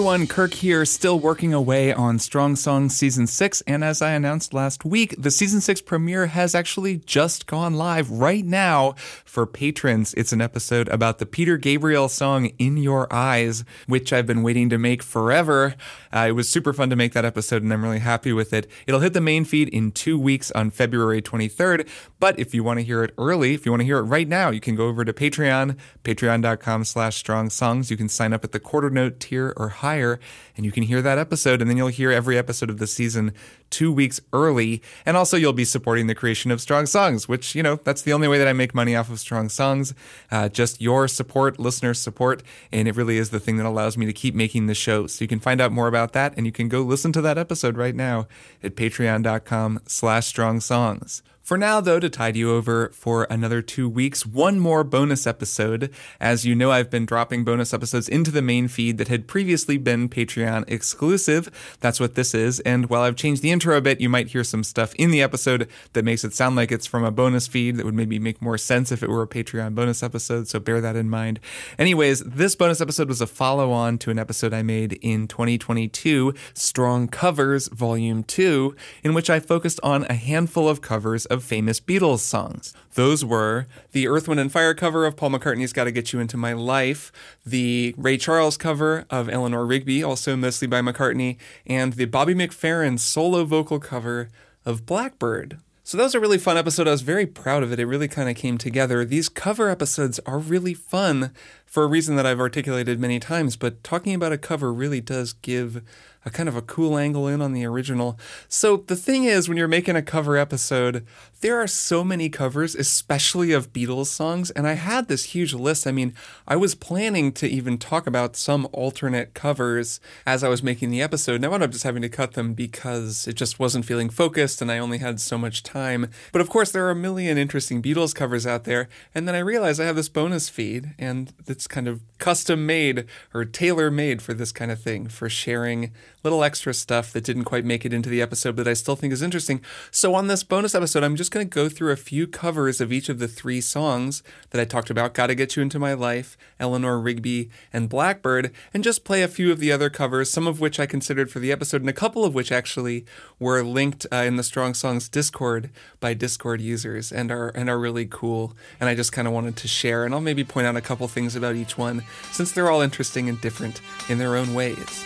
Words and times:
everyone, 0.00 0.26
Kirk 0.26 0.54
here, 0.54 0.86
still 0.86 1.20
working 1.20 1.52
away 1.52 1.92
on 1.92 2.18
Strong 2.18 2.56
Songs 2.56 2.96
Season 2.96 3.26
6. 3.26 3.60
And 3.66 3.84
as 3.84 4.00
I 4.00 4.12
announced 4.12 4.54
last 4.54 4.82
week, 4.82 5.14
the 5.18 5.30
Season 5.30 5.60
6 5.60 5.82
premiere 5.82 6.28
has 6.28 6.54
actually 6.54 6.96
just 7.04 7.46
gone 7.46 7.74
live 7.74 8.10
right 8.10 8.42
now 8.42 8.94
for 9.26 9.44
patrons. 9.44 10.14
It's 10.14 10.32
an 10.32 10.40
episode 10.40 10.88
about 10.88 11.18
the 11.18 11.26
Peter 11.26 11.58
Gabriel 11.58 12.08
song 12.08 12.46
In 12.58 12.78
Your 12.78 13.12
Eyes, 13.12 13.62
which 13.88 14.10
I've 14.10 14.26
been 14.26 14.42
waiting 14.42 14.70
to 14.70 14.78
make 14.78 15.02
forever. 15.02 15.74
Uh, 16.10 16.26
it 16.28 16.32
was 16.32 16.48
super 16.48 16.72
fun 16.72 16.88
to 16.88 16.96
make 16.96 17.12
that 17.12 17.26
episode, 17.26 17.62
and 17.62 17.70
I'm 17.70 17.84
really 17.84 17.98
happy 17.98 18.32
with 18.32 18.54
it. 18.54 18.70
It'll 18.86 19.00
hit 19.00 19.12
the 19.12 19.20
main 19.20 19.44
feed 19.44 19.68
in 19.68 19.92
two 19.92 20.18
weeks 20.18 20.50
on 20.52 20.70
February 20.70 21.20
23rd. 21.20 21.86
But 22.18 22.38
if 22.38 22.54
you 22.54 22.64
want 22.64 22.78
to 22.78 22.84
hear 22.84 23.04
it 23.04 23.12
early, 23.18 23.52
if 23.52 23.66
you 23.66 23.72
want 23.72 23.80
to 23.80 23.86
hear 23.86 23.98
it 23.98 24.04
right 24.04 24.26
now, 24.26 24.48
you 24.48 24.60
can 24.60 24.76
go 24.76 24.86
over 24.86 25.04
to 25.04 25.12
Patreon, 25.12 25.76
patreon.com 26.04 26.84
slash 26.84 27.16
strong 27.16 27.50
songs. 27.50 27.90
You 27.90 27.98
can 27.98 28.08
sign 28.08 28.32
up 28.32 28.44
at 28.44 28.52
the 28.52 28.60
quarter 28.60 28.88
note 28.88 29.20
tier 29.20 29.52
or 29.58 29.68
higher, 29.68 29.89
and 29.98 30.66
you 30.66 30.72
can 30.72 30.82
hear 30.82 31.02
that 31.02 31.18
episode. 31.18 31.60
And 31.60 31.70
then 31.70 31.76
you'll 31.76 31.88
hear 31.88 32.10
every 32.10 32.36
episode 32.38 32.70
of 32.70 32.78
the 32.78 32.86
season 32.86 33.32
two 33.70 33.92
weeks 33.92 34.20
early. 34.32 34.82
And 35.06 35.16
also, 35.16 35.36
you'll 35.36 35.52
be 35.52 35.64
supporting 35.64 36.06
the 36.06 36.14
creation 36.14 36.50
of 36.50 36.60
Strong 36.60 36.86
Songs, 36.86 37.28
which, 37.28 37.54
you 37.54 37.62
know, 37.62 37.76
that's 37.84 38.02
the 38.02 38.12
only 38.12 38.28
way 38.28 38.38
that 38.38 38.48
I 38.48 38.52
make 38.52 38.74
money 38.74 38.94
off 38.94 39.10
of 39.10 39.18
Strong 39.18 39.48
Songs. 39.48 39.94
Uh, 40.30 40.48
just 40.48 40.80
your 40.80 41.08
support, 41.08 41.58
listener 41.58 41.94
support. 41.94 42.42
And 42.72 42.88
it 42.88 42.96
really 42.96 43.18
is 43.18 43.30
the 43.30 43.40
thing 43.40 43.56
that 43.56 43.66
allows 43.66 43.96
me 43.96 44.06
to 44.06 44.12
keep 44.12 44.34
making 44.34 44.66
the 44.66 44.74
show. 44.74 45.06
So 45.06 45.24
you 45.24 45.28
can 45.28 45.40
find 45.40 45.60
out 45.60 45.72
more 45.72 45.88
about 45.88 46.12
that, 46.12 46.34
and 46.36 46.46
you 46.46 46.52
can 46.52 46.68
go 46.68 46.82
listen 46.82 47.12
to 47.12 47.20
that 47.22 47.38
episode 47.38 47.76
right 47.76 47.94
now 47.94 48.26
at 48.62 48.76
patreon.com 48.76 49.80
slash 49.86 50.26
strong 50.26 50.60
songs. 50.60 51.22
For 51.50 51.58
now, 51.58 51.80
though, 51.80 51.98
to 51.98 52.08
tide 52.08 52.36
you 52.36 52.52
over 52.52 52.90
for 52.90 53.24
another 53.24 53.60
two 53.60 53.88
weeks, 53.88 54.24
one 54.24 54.60
more 54.60 54.84
bonus 54.84 55.26
episode. 55.26 55.92
As 56.20 56.46
you 56.46 56.54
know, 56.54 56.70
I've 56.70 56.90
been 56.90 57.04
dropping 57.04 57.42
bonus 57.42 57.74
episodes 57.74 58.08
into 58.08 58.30
the 58.30 58.40
main 58.40 58.68
feed 58.68 58.98
that 58.98 59.08
had 59.08 59.26
previously 59.26 59.76
been 59.76 60.08
Patreon 60.08 60.62
exclusive. 60.70 61.50
That's 61.80 61.98
what 61.98 62.14
this 62.14 62.36
is. 62.36 62.60
And 62.60 62.88
while 62.88 63.02
I've 63.02 63.16
changed 63.16 63.42
the 63.42 63.50
intro 63.50 63.76
a 63.76 63.80
bit, 63.80 64.00
you 64.00 64.08
might 64.08 64.28
hear 64.28 64.44
some 64.44 64.62
stuff 64.62 64.94
in 64.94 65.10
the 65.10 65.22
episode 65.22 65.68
that 65.92 66.04
makes 66.04 66.22
it 66.22 66.34
sound 66.34 66.54
like 66.54 66.70
it's 66.70 66.86
from 66.86 67.02
a 67.02 67.10
bonus 67.10 67.48
feed 67.48 67.78
that 67.78 67.84
would 67.84 67.94
maybe 67.94 68.20
make 68.20 68.40
more 68.40 68.56
sense 68.56 68.92
if 68.92 69.02
it 69.02 69.10
were 69.10 69.22
a 69.22 69.26
Patreon 69.26 69.74
bonus 69.74 70.04
episode. 70.04 70.46
So 70.46 70.60
bear 70.60 70.80
that 70.80 70.94
in 70.94 71.10
mind. 71.10 71.40
Anyways, 71.80 72.20
this 72.20 72.54
bonus 72.54 72.80
episode 72.80 73.08
was 73.08 73.20
a 73.20 73.26
follow 73.26 73.72
on 73.72 73.98
to 73.98 74.12
an 74.12 74.20
episode 74.20 74.54
I 74.54 74.62
made 74.62 75.00
in 75.02 75.26
2022, 75.26 76.32
Strong 76.54 77.08
Covers 77.08 77.66
Volume 77.66 78.22
2, 78.22 78.76
in 79.02 79.14
which 79.14 79.28
I 79.28 79.40
focused 79.40 79.80
on 79.82 80.04
a 80.04 80.14
handful 80.14 80.68
of 80.68 80.80
covers 80.80 81.26
of 81.26 81.39
famous 81.40 81.80
Beatles 81.80 82.20
songs. 82.20 82.74
Those 82.94 83.24
were 83.24 83.66
the 83.92 84.06
Earth, 84.06 84.28
Wind, 84.28 84.40
and 84.40 84.52
Fire 84.52 84.74
cover 84.74 85.06
of 85.06 85.16
Paul 85.16 85.30
McCartney's 85.30 85.72
Gotta 85.72 85.90
Get 85.90 86.12
You 86.12 86.20
Into 86.20 86.36
My 86.36 86.52
Life, 86.52 87.10
the 87.44 87.94
Ray 87.96 88.16
Charles 88.16 88.56
cover 88.56 89.04
of 89.10 89.28
Eleanor 89.28 89.66
Rigby, 89.66 90.02
also 90.02 90.36
mostly 90.36 90.68
by 90.68 90.80
McCartney, 90.80 91.36
and 91.66 91.94
the 91.94 92.04
Bobby 92.04 92.34
McFerrin 92.34 92.98
solo 92.98 93.44
vocal 93.44 93.78
cover 93.80 94.28
of 94.64 94.86
Blackbird. 94.86 95.58
So 95.82 95.96
that 95.96 96.04
was 96.04 96.14
a 96.14 96.20
really 96.20 96.38
fun 96.38 96.56
episode. 96.56 96.86
I 96.86 96.92
was 96.92 97.02
very 97.02 97.26
proud 97.26 97.64
of 97.64 97.72
it. 97.72 97.80
It 97.80 97.86
really 97.86 98.06
kind 98.06 98.30
of 98.30 98.36
came 98.36 98.58
together. 98.58 99.04
These 99.04 99.28
cover 99.28 99.68
episodes 99.68 100.20
are 100.20 100.38
really 100.38 100.72
fun 100.72 101.32
for 101.70 101.84
a 101.84 101.86
reason 101.86 102.16
that 102.16 102.26
I've 102.26 102.40
articulated 102.40 102.98
many 102.98 103.20
times, 103.20 103.54
but 103.54 103.84
talking 103.84 104.12
about 104.12 104.32
a 104.32 104.38
cover 104.38 104.72
really 104.72 105.00
does 105.00 105.32
give 105.32 105.82
a 106.24 106.30
kind 106.30 106.48
of 106.48 106.56
a 106.56 106.62
cool 106.62 106.98
angle 106.98 107.26
in 107.26 107.40
on 107.40 107.52
the 107.52 107.64
original. 107.64 108.18
So 108.48 108.78
the 108.78 108.96
thing 108.96 109.24
is, 109.24 109.48
when 109.48 109.56
you're 109.56 109.68
making 109.68 109.96
a 109.96 110.02
cover 110.02 110.36
episode, 110.36 111.06
there 111.40 111.58
are 111.58 111.66
so 111.66 112.04
many 112.04 112.28
covers, 112.28 112.74
especially 112.74 113.52
of 113.52 113.72
Beatles 113.72 114.06
songs, 114.06 114.50
and 114.50 114.66
I 114.66 114.74
had 114.74 115.08
this 115.08 115.24
huge 115.24 115.54
list. 115.54 115.86
I 115.86 115.92
mean, 115.92 116.12
I 116.46 116.56
was 116.56 116.74
planning 116.74 117.32
to 117.32 117.48
even 117.48 117.78
talk 117.78 118.06
about 118.06 118.36
some 118.36 118.68
alternate 118.72 119.32
covers 119.32 120.00
as 120.26 120.44
I 120.44 120.48
was 120.48 120.62
making 120.62 120.90
the 120.90 121.00
episode, 121.00 121.36
and 121.36 121.44
I 121.46 121.48
wound 121.48 121.62
up 121.62 121.70
just 121.70 121.84
having 121.84 122.02
to 122.02 122.08
cut 122.08 122.32
them 122.32 122.52
because 122.52 123.26
it 123.26 123.34
just 123.34 123.58
wasn't 123.58 123.86
feeling 123.86 124.10
focused 124.10 124.60
and 124.60 124.70
I 124.70 124.78
only 124.78 124.98
had 124.98 125.20
so 125.20 125.38
much 125.38 125.62
time. 125.62 126.10
But 126.32 126.42
of 126.42 126.50
course, 126.50 126.70
there 126.70 126.86
are 126.86 126.90
a 126.90 126.96
million 126.96 127.38
interesting 127.38 127.80
Beatles 127.80 128.14
covers 128.14 128.46
out 128.46 128.64
there, 128.64 128.88
and 129.14 129.26
then 129.26 129.34
I 129.34 129.38
realized 129.38 129.80
I 129.80 129.86
have 129.86 129.96
this 129.96 130.10
bonus 130.10 130.50
feed, 130.50 130.94
and 130.98 131.32
it's 131.60 131.66
kind 131.66 131.88
of 131.88 132.00
custom 132.16 132.64
made 132.64 133.04
or 133.34 133.44
tailor 133.44 133.90
made 133.90 134.22
for 134.22 134.32
this 134.32 134.50
kind 134.50 134.70
of 134.70 134.80
thing, 134.80 135.08
for 135.08 135.28
sharing 135.28 135.92
little 136.22 136.44
extra 136.44 136.74
stuff 136.74 137.12
that 137.12 137.24
didn't 137.24 137.44
quite 137.44 137.64
make 137.64 137.84
it 137.84 137.92
into 137.92 138.08
the 138.08 138.22
episode, 138.22 138.56
but 138.56 138.68
I 138.68 138.74
still 138.74 138.96
think 138.96 139.12
is 139.12 139.22
interesting. 139.22 139.60
So 139.90 140.14
on 140.14 140.26
this 140.26 140.42
bonus 140.42 140.74
episode, 140.74 141.02
I'm 141.02 141.16
just 141.16 141.30
going 141.30 141.46
to 141.48 141.54
go 141.54 141.68
through 141.68 141.92
a 141.92 141.96
few 141.96 142.26
covers 142.26 142.80
of 142.80 142.92
each 142.92 143.08
of 143.08 143.18
the 143.18 143.28
three 143.28 143.60
songs 143.60 144.22
that 144.50 144.60
I 144.60 144.64
talked 144.64 144.90
about 144.90 145.14
Gotta 145.14 145.34
Get 145.34 145.56
You 145.56 145.62
Into 145.62 145.78
My 145.78 145.94
Life, 145.94 146.36
Eleanor 146.58 147.00
Rigby, 147.00 147.50
and 147.72 147.88
Blackbird, 147.88 148.52
and 148.74 148.84
just 148.84 149.04
play 149.04 149.22
a 149.22 149.28
few 149.28 149.50
of 149.50 149.58
the 149.58 149.72
other 149.72 149.90
covers, 149.90 150.30
some 150.30 150.46
of 150.46 150.60
which 150.60 150.78
I 150.78 150.86
considered 150.86 151.30
for 151.30 151.38
the 151.38 151.52
episode, 151.52 151.80
and 151.80 151.90
a 151.90 151.94
couple 151.94 152.24
of 152.24 152.34
which 152.34 152.52
actually 152.52 153.04
were 153.38 153.62
linked 153.62 154.06
uh, 154.12 154.16
in 154.16 154.36
the 154.36 154.42
Strong 154.42 154.74
Songs 154.74 155.08
Discord 155.08 155.70
by 156.00 156.14
Discord 156.14 156.60
users 156.60 157.12
and 157.12 157.30
are, 157.30 157.48
and 157.50 157.70
are 157.70 157.78
really 157.78 158.06
cool. 158.06 158.54
And 158.78 158.88
I 158.88 158.94
just 158.94 159.12
kind 159.12 159.26
of 159.26 159.34
wanted 159.34 159.56
to 159.56 159.68
share, 159.68 160.04
and 160.04 160.14
I'll 160.14 160.20
maybe 160.20 160.44
point 160.44 160.66
out 160.66 160.76
a 160.76 160.80
couple 160.80 161.08
things 161.08 161.36
about 161.36 161.56
each 161.56 161.78
one, 161.78 162.04
since 162.32 162.52
they're 162.52 162.70
all 162.70 162.80
interesting 162.80 163.28
and 163.28 163.40
different 163.40 163.80
in 164.08 164.18
their 164.18 164.36
own 164.36 164.54
ways. 164.54 165.04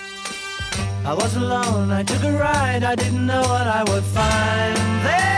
I 1.05 1.13
was 1.15 1.37
alone, 1.37 1.91
I 1.91 2.03
took 2.03 2.23
a 2.25 2.33
ride, 2.33 2.83
I 2.83 2.95
didn't 2.95 3.27
know 3.27 3.43
what 3.43 3.67
I 3.67 3.85
would 3.85 4.05
find 4.05 4.77
there. 5.05 5.35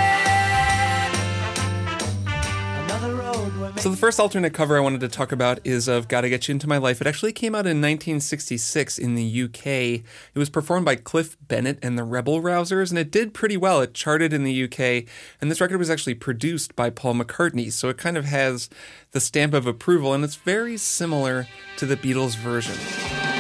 So 3.79 3.91
the 3.91 3.97
first 3.97 4.19
alternate 4.19 4.53
cover 4.53 4.77
I 4.77 4.81
wanted 4.81 5.01
to 5.01 5.09
talk 5.09 5.31
about 5.31 5.61
is 5.63 5.87
of 5.87 6.09
Gotta 6.09 6.29
Get 6.29 6.49
You 6.49 6.53
Into 6.53 6.67
My 6.67 6.77
Life. 6.79 7.01
It 7.01 7.07
actually 7.07 7.33
came 7.33 7.55
out 7.55 7.67
in 7.67 7.81
1966 7.81 8.99
in 8.99 9.15
the 9.15 9.43
UK. 9.45 9.67
It 9.67 10.05
was 10.35 10.51
performed 10.51 10.85
by 10.85 10.97
Cliff 10.97 11.37
Bennett 11.47 11.79
and 11.83 11.97
the 11.97 12.03
Rebel 12.03 12.41
Rousers, 12.41 12.91
and 12.91 12.99
it 12.99 13.13
did 13.13 13.35
pretty 13.35 13.57
well. 13.57 13.81
It 13.81 13.95
charted 13.95 14.33
in 14.33 14.45
the 14.45 14.65
UK, 14.65 15.09
and 15.41 15.51
this 15.51 15.61
record 15.61 15.79
was 15.79 15.91
actually 15.91 16.15
produced 16.15 16.75
by 16.75 16.91
Paul 16.91 17.15
McCartney, 17.15 17.71
so 17.71 17.89
it 17.89 17.97
kind 17.97 18.17
of 18.17 18.25
has 18.25 18.69
the 19.13 19.21
stamp 19.21 19.55
of 19.55 19.69
approval, 19.69 20.13
and 20.13 20.25
it's 20.25 20.37
very 20.37 20.77
similar 20.77 21.47
to 21.77 21.87
the 21.87 21.97
Beatles 21.97 22.35
version 22.35 23.36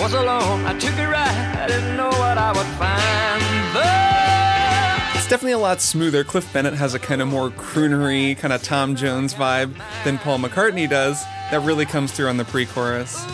was 0.00 0.14
alone. 0.14 0.64
I 0.66 0.78
took 0.78 0.96
a 0.98 1.08
ride. 1.08 1.56
I 1.58 1.66
didn't 1.66 1.96
know 1.96 2.08
what 2.08 2.38
I 2.38 2.52
would 2.52 2.66
find. 2.78 3.42
But 3.74 5.16
it's 5.16 5.28
definitely 5.28 5.52
a 5.52 5.58
lot 5.58 5.80
smoother. 5.80 6.24
Cliff 6.24 6.50
Bennett 6.52 6.74
has 6.74 6.94
a 6.94 6.98
kind 6.98 7.22
of 7.22 7.28
more 7.28 7.50
croonery, 7.50 8.36
kind 8.36 8.52
of 8.52 8.62
Tom 8.62 8.96
Jones 8.96 9.34
vibe 9.34 9.74
than 10.04 10.18
Paul 10.18 10.38
McCartney 10.38 10.88
does. 10.88 11.22
That 11.50 11.62
really 11.62 11.86
comes 11.86 12.12
through 12.12 12.28
on 12.28 12.36
the 12.36 12.44
pre-chorus. 12.44 13.24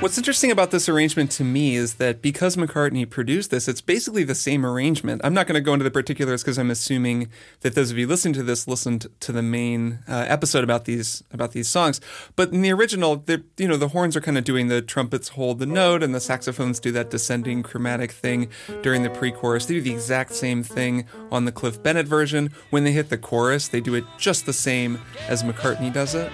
What's 0.00 0.18
interesting 0.18 0.50
about 0.50 0.72
this 0.72 0.90
arrangement 0.90 1.30
to 1.32 1.42
me 1.42 1.74
is 1.74 1.94
that 1.94 2.20
because 2.20 2.54
McCartney 2.54 3.08
produced 3.08 3.50
this, 3.50 3.66
it's 3.66 3.80
basically 3.80 4.24
the 4.24 4.34
same 4.34 4.64
arrangement. 4.64 5.22
I'm 5.24 5.32
not 5.32 5.46
going 5.46 5.54
to 5.54 5.60
go 5.62 5.72
into 5.72 5.84
the 5.84 5.90
particulars 5.90 6.42
because 6.42 6.58
I'm 6.58 6.70
assuming 6.70 7.28
that 7.62 7.74
those 7.74 7.90
of 7.90 7.98
you 7.98 8.06
listening 8.06 8.34
to 8.34 8.42
this 8.42 8.68
listened 8.68 9.06
to 9.20 9.32
the 9.32 9.42
main 9.42 10.00
uh, 10.06 10.26
episode 10.28 10.64
about 10.64 10.84
these 10.84 11.24
about 11.32 11.52
these 11.52 11.66
songs. 11.68 12.00
But 12.36 12.52
in 12.52 12.60
the 12.60 12.70
original, 12.72 13.24
you 13.56 13.66
know, 13.66 13.78
the 13.78 13.88
horns 13.88 14.14
are 14.16 14.20
kind 14.20 14.36
of 14.36 14.44
doing 14.44 14.68
the 14.68 14.82
trumpets 14.82 15.30
hold 15.30 15.60
the 15.60 15.66
note, 15.66 16.02
and 16.02 16.14
the 16.14 16.20
saxophones 16.20 16.78
do 16.78 16.92
that 16.92 17.08
descending 17.08 17.62
chromatic 17.62 18.12
thing 18.12 18.48
during 18.82 19.02
the 19.02 19.10
pre-chorus. 19.10 19.64
They 19.64 19.74
do 19.74 19.80
the 19.80 19.94
exact 19.94 20.34
same 20.34 20.62
thing 20.62 21.06
on 21.32 21.46
the 21.46 21.52
Cliff 21.52 21.82
Bennett 21.82 22.06
version. 22.06 22.52
When 22.68 22.84
they 22.84 22.92
hit 22.92 23.08
the 23.08 23.18
chorus, 23.18 23.68
they 23.68 23.80
do 23.80 23.94
it 23.94 24.04
just 24.18 24.44
the 24.44 24.52
same 24.52 25.00
as 25.26 25.42
McCartney 25.42 25.90
does 25.90 26.14
it. 26.14 26.30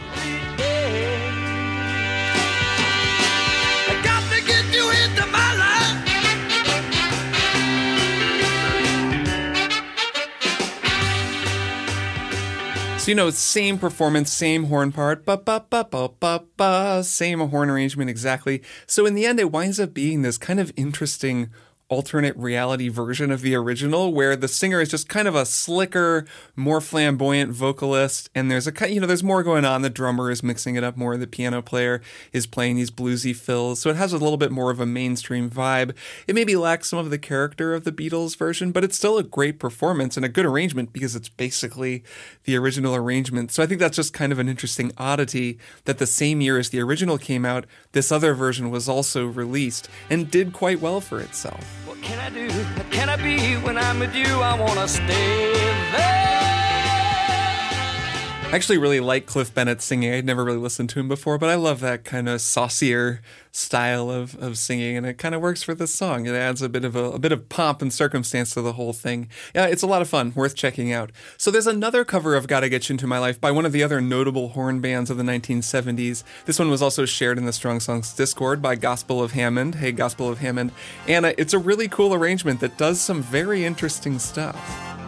So 13.03 13.09
you 13.09 13.17
know, 13.17 13.31
same 13.31 13.81
performance, 13.81 14.31
same 14.31 14.67
horn 14.67 14.93
part, 14.93 15.25
ba 15.25 15.37
ba 15.37 15.65
ba 15.69 15.85
ba 15.91 16.09
ba 16.21 16.45
ba, 16.57 17.03
same 17.03 17.41
horn 17.41 17.69
arrangement 17.69 18.09
exactly. 18.09 18.63
So 18.87 19.07
in 19.07 19.17
the 19.17 19.27
end, 19.27 19.41
it 19.41 19.51
winds 19.51 19.81
up 19.81 19.93
being 19.93 20.23
this 20.23 20.39
kind 20.39 20.61
of 20.61 20.73
interesting 20.77 21.51
alternate 21.93 22.35
reality 22.39 22.89
version 22.89 23.31
of 23.31 23.43
the 23.43 23.55
original 23.55 24.15
where 24.15 24.35
the 24.35 24.49
singer 24.49 24.81
is 24.81 24.89
just 24.89 25.11
kind 25.11 25.29
of 25.29 25.35
a 25.35 25.45
slicker, 25.45 26.25
more 26.57 26.81
flamboyant 26.81 27.53
vocalist 27.53 28.31
and 28.35 28.51
there's 28.51 28.67
a 28.67 28.91
you 28.91 28.99
know 28.99 29.07
there's 29.07 29.23
more 29.23 29.43
going 29.43 29.67
on. 29.67 29.83
The 29.83 29.91
drummer 29.91 30.31
is 30.31 30.43
mixing 30.43 30.75
it 30.75 30.83
up 30.83 30.97
more, 30.97 31.19
the 31.19 31.27
piano 31.27 31.61
player 31.61 32.01
is 32.33 32.47
playing 32.47 32.77
these 32.77 32.91
bluesy 32.91 33.37
fills. 33.37 33.79
So 33.79 33.91
it 33.91 33.97
has 33.97 34.15
a 34.15 34.19
little 34.19 34.39
bit 34.39 34.51
more 34.51 34.71
of 34.71 34.81
a 34.81 34.87
mainstream 34.87 35.51
vibe. 35.51 35.95
It 36.27 36.35
maybe 36.35 36.57
lacks 36.57 36.89
some 36.89 36.99
of 36.99 37.11
the 37.11 37.19
character 37.19 37.75
of 37.75 37.85
the 37.85 37.93
Beatles 37.93 38.39
version, 38.39 38.73
but 38.73 38.85
it's 38.85 38.97
still 38.97 39.19
a 39.19 39.23
great 39.23 39.59
performance 39.59 40.17
and 40.17 40.25
a 40.25 40.31
good 40.31 40.47
arrangement 40.47 40.95
because 40.95 41.15
it's 41.15 41.29
basically 41.29 42.03
the 42.45 42.57
original 42.57 42.95
arrangement. 42.95 43.53
So 43.53 43.63
I 43.63 43.67
think 43.67 43.81
that's 43.81 43.97
just 43.97 44.15
kind 44.15 44.33
of 44.33 44.39
an 44.39 44.49
interesting 44.49 44.93
oddity 44.97 45.59
that 45.85 45.99
the 45.99 46.07
same 46.07 46.41
year 46.41 46.59
as 46.59 46.71
the 46.71 46.81
original 46.81 47.19
came 47.19 47.45
out, 47.45 47.67
this 47.93 48.11
other 48.11 48.33
version 48.33 48.71
was 48.71 48.89
also 48.89 49.27
released 49.27 49.91
and 50.09 50.31
did 50.31 50.55
quite 50.55 50.81
well 50.81 51.03
for 51.03 51.21
itself. 51.21 51.82
What 51.85 52.01
can 52.01 52.19
I 52.21 52.31
do? 52.31 52.49
can 52.91 53.09
I 53.09 53.17
be 53.17 53.57
when 53.57 53.77
I'm 53.77 53.99
with 53.99 54.15
you? 54.15 54.41
I 54.41 54.55
wanna 54.59 54.87
stay 54.87 55.53
there. 55.93 56.52
I 58.53 58.57
actually 58.57 58.77
really 58.77 59.01
like 59.01 59.25
Cliff 59.25 59.55
Bennett 59.55 59.81
singing. 59.81 60.13
I'd 60.13 60.27
never 60.27 60.45
really 60.45 60.59
listened 60.59 60.91
to 60.91 61.01
him 61.01 61.09
before, 61.09 61.39
but 61.39 61.49
I 61.49 61.55
love 61.55 61.81
that 61.81 62.05
kind 62.05 62.29
of 62.29 62.43
saucier 62.43 63.23
style 63.51 64.11
of, 64.11 64.35
of 64.43 64.59
singing, 64.59 64.95
and 64.95 65.07
it 65.07 65.17
kind 65.17 65.35
of 65.35 65.41
works 65.41 65.63
for 65.63 65.75
this 65.75 65.95
song. 65.95 66.27
It 66.27 66.35
adds 66.35 66.61
a 66.61 66.69
bit 66.69 66.85
of 66.85 66.95
a, 66.95 67.13
a, 67.13 67.19
bit 67.19 67.33
of 67.33 67.49
pomp 67.49 67.81
and 67.81 67.91
circumstance 67.91 68.53
to 68.53 68.61
the 68.61 68.75
whole 68.75 68.93
thing. 68.93 69.31
Yeah, 69.55 69.69
it's 69.69 69.83
a 69.83 69.87
lot 69.87 70.03
of 70.03 70.09
fun, 70.11 70.35
worth 70.37 70.55
checking 70.55 70.93
out. 70.93 71.13
So 71.39 71.51
there's 71.51 71.67
another 71.67 72.05
cover 72.05 72.35
of 72.35 72.47
"Gotta 72.47 72.69
Get 72.69 72.91
You 72.91 72.93
Into 72.93 73.07
My 73.07 73.19
Life" 73.19 73.41
by 73.41 73.51
one 73.51 73.65
of 73.65 73.73
the 73.73 73.83
other 73.83 74.03
notable 74.03 74.51
horn 74.51 74.83
bands 74.83 75.09
of 75.09 75.17
the 75.17 75.25
1970s. 75.25 76.23
This 76.45 76.59
one 76.59 76.69
was 76.69 76.83
also 76.83 77.07
shared 77.07 77.39
in 77.39 77.47
the 77.47 77.55
Strong 77.55 77.81
Songs 77.81 78.13
Discord 78.13 78.61
by 78.61 78.75
Gospel 78.75 79.23
of 79.23 79.33
Hammond. 79.33 79.77
Hey, 79.77 79.93
Gospel 79.93 80.29
of 80.29 80.41
Hammond, 80.41 80.73
and 81.09 81.25
uh, 81.25 81.33
it's 81.39 81.55
a 81.55 81.59
really 81.59 81.89
cool 81.89 82.13
arrangement 82.13 82.61
that 82.61 82.77
does 82.77 83.01
some 83.01 83.23
very 83.23 83.65
interesting 83.65 84.19
stuff. 84.19 85.02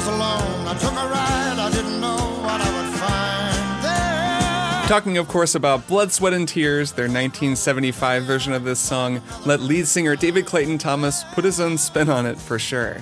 Was 0.00 0.08
alone. 0.08 0.66
I 0.66 0.74
took 0.78 0.92
a 0.92 1.08
ride, 1.08 1.58
I 1.58 1.70
didn't 1.70 2.00
know 2.00 2.16
what 2.16 2.60
I 2.60 2.70
would 2.76 2.98
find 2.98 3.84
there. 3.84 4.88
Talking, 4.88 5.18
of 5.18 5.28
course, 5.28 5.54
about 5.54 5.86
Blood, 5.86 6.10
Sweat, 6.10 6.32
and 6.32 6.48
Tears, 6.48 6.92
their 6.92 7.04
1975 7.04 8.24
version 8.24 8.54
of 8.54 8.64
this 8.64 8.80
song, 8.80 9.20
let 9.44 9.60
lead 9.60 9.86
singer 9.86 10.16
David 10.16 10.46
Clayton 10.46 10.78
Thomas 10.78 11.24
put 11.34 11.44
his 11.44 11.60
own 11.60 11.76
spin 11.76 12.08
on 12.08 12.24
it 12.24 12.38
for 12.38 12.58
sure. 12.58 12.96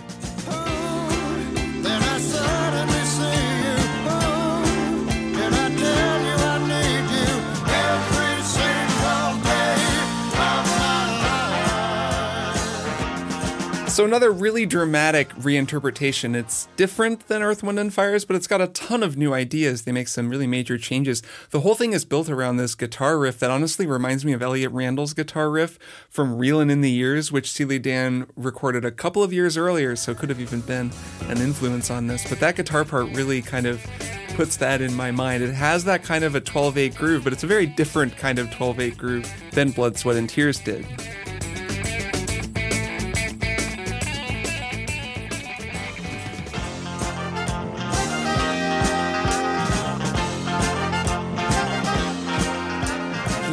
So 13.88 14.04
another 14.04 14.30
really 14.30 14.64
dramatic 14.64 15.30
reinterpretation. 15.30 16.36
It's 16.36 16.68
different 16.76 17.26
than 17.26 17.42
Earth, 17.42 17.64
Wind, 17.64 17.80
and 17.80 17.92
Fires, 17.92 18.24
but 18.24 18.36
it's 18.36 18.46
got 18.46 18.60
a 18.60 18.68
ton 18.68 19.02
of 19.02 19.16
new 19.16 19.34
ideas. 19.34 19.82
They 19.82 19.90
make 19.90 20.06
some 20.06 20.28
really 20.28 20.46
major 20.46 20.78
changes. 20.78 21.20
The 21.50 21.60
whole 21.60 21.74
thing 21.74 21.92
is 21.94 22.04
built 22.04 22.30
around 22.30 22.58
this 22.58 22.76
guitar 22.76 23.18
riff 23.18 23.40
that 23.40 23.50
honestly 23.50 23.86
reminds 23.88 24.24
me 24.24 24.32
of 24.34 24.42
Elliott 24.42 24.70
Randall's 24.70 25.14
guitar 25.14 25.50
riff 25.50 25.80
from 26.08 26.38
Reelin' 26.38 26.70
in 26.70 26.80
the 26.80 26.92
Years, 26.92 27.32
which 27.32 27.50
Steely 27.50 27.80
Dan 27.80 28.28
recorded 28.36 28.84
a 28.84 28.92
couple 28.92 29.24
of 29.24 29.32
years 29.32 29.56
earlier, 29.56 29.96
so 29.96 30.14
could 30.14 30.28
have 30.28 30.40
even 30.40 30.60
been 30.60 30.92
an 31.22 31.38
influence 31.38 31.90
on 31.90 32.06
this. 32.06 32.28
But 32.28 32.38
that 32.38 32.54
guitar 32.54 32.84
part 32.84 33.08
really 33.16 33.42
kind 33.42 33.66
of 33.66 33.84
puts 34.34 34.56
that 34.58 34.80
in 34.80 34.94
my 34.94 35.10
mind. 35.10 35.42
It 35.42 35.54
has 35.54 35.82
that 35.84 36.04
kind 36.04 36.22
of 36.22 36.36
a 36.36 36.40
12-8 36.40 36.94
groove, 36.94 37.24
but 37.24 37.32
it's 37.32 37.42
a 37.42 37.48
very 37.48 37.66
different 37.66 38.16
kind 38.16 38.38
of 38.38 38.46
12-8 38.50 38.96
groove 38.96 39.32
than 39.52 39.72
Blood, 39.72 39.96
Sweat, 39.96 40.16
and 40.16 40.28
Tears 40.28 40.60
did. 40.60 40.86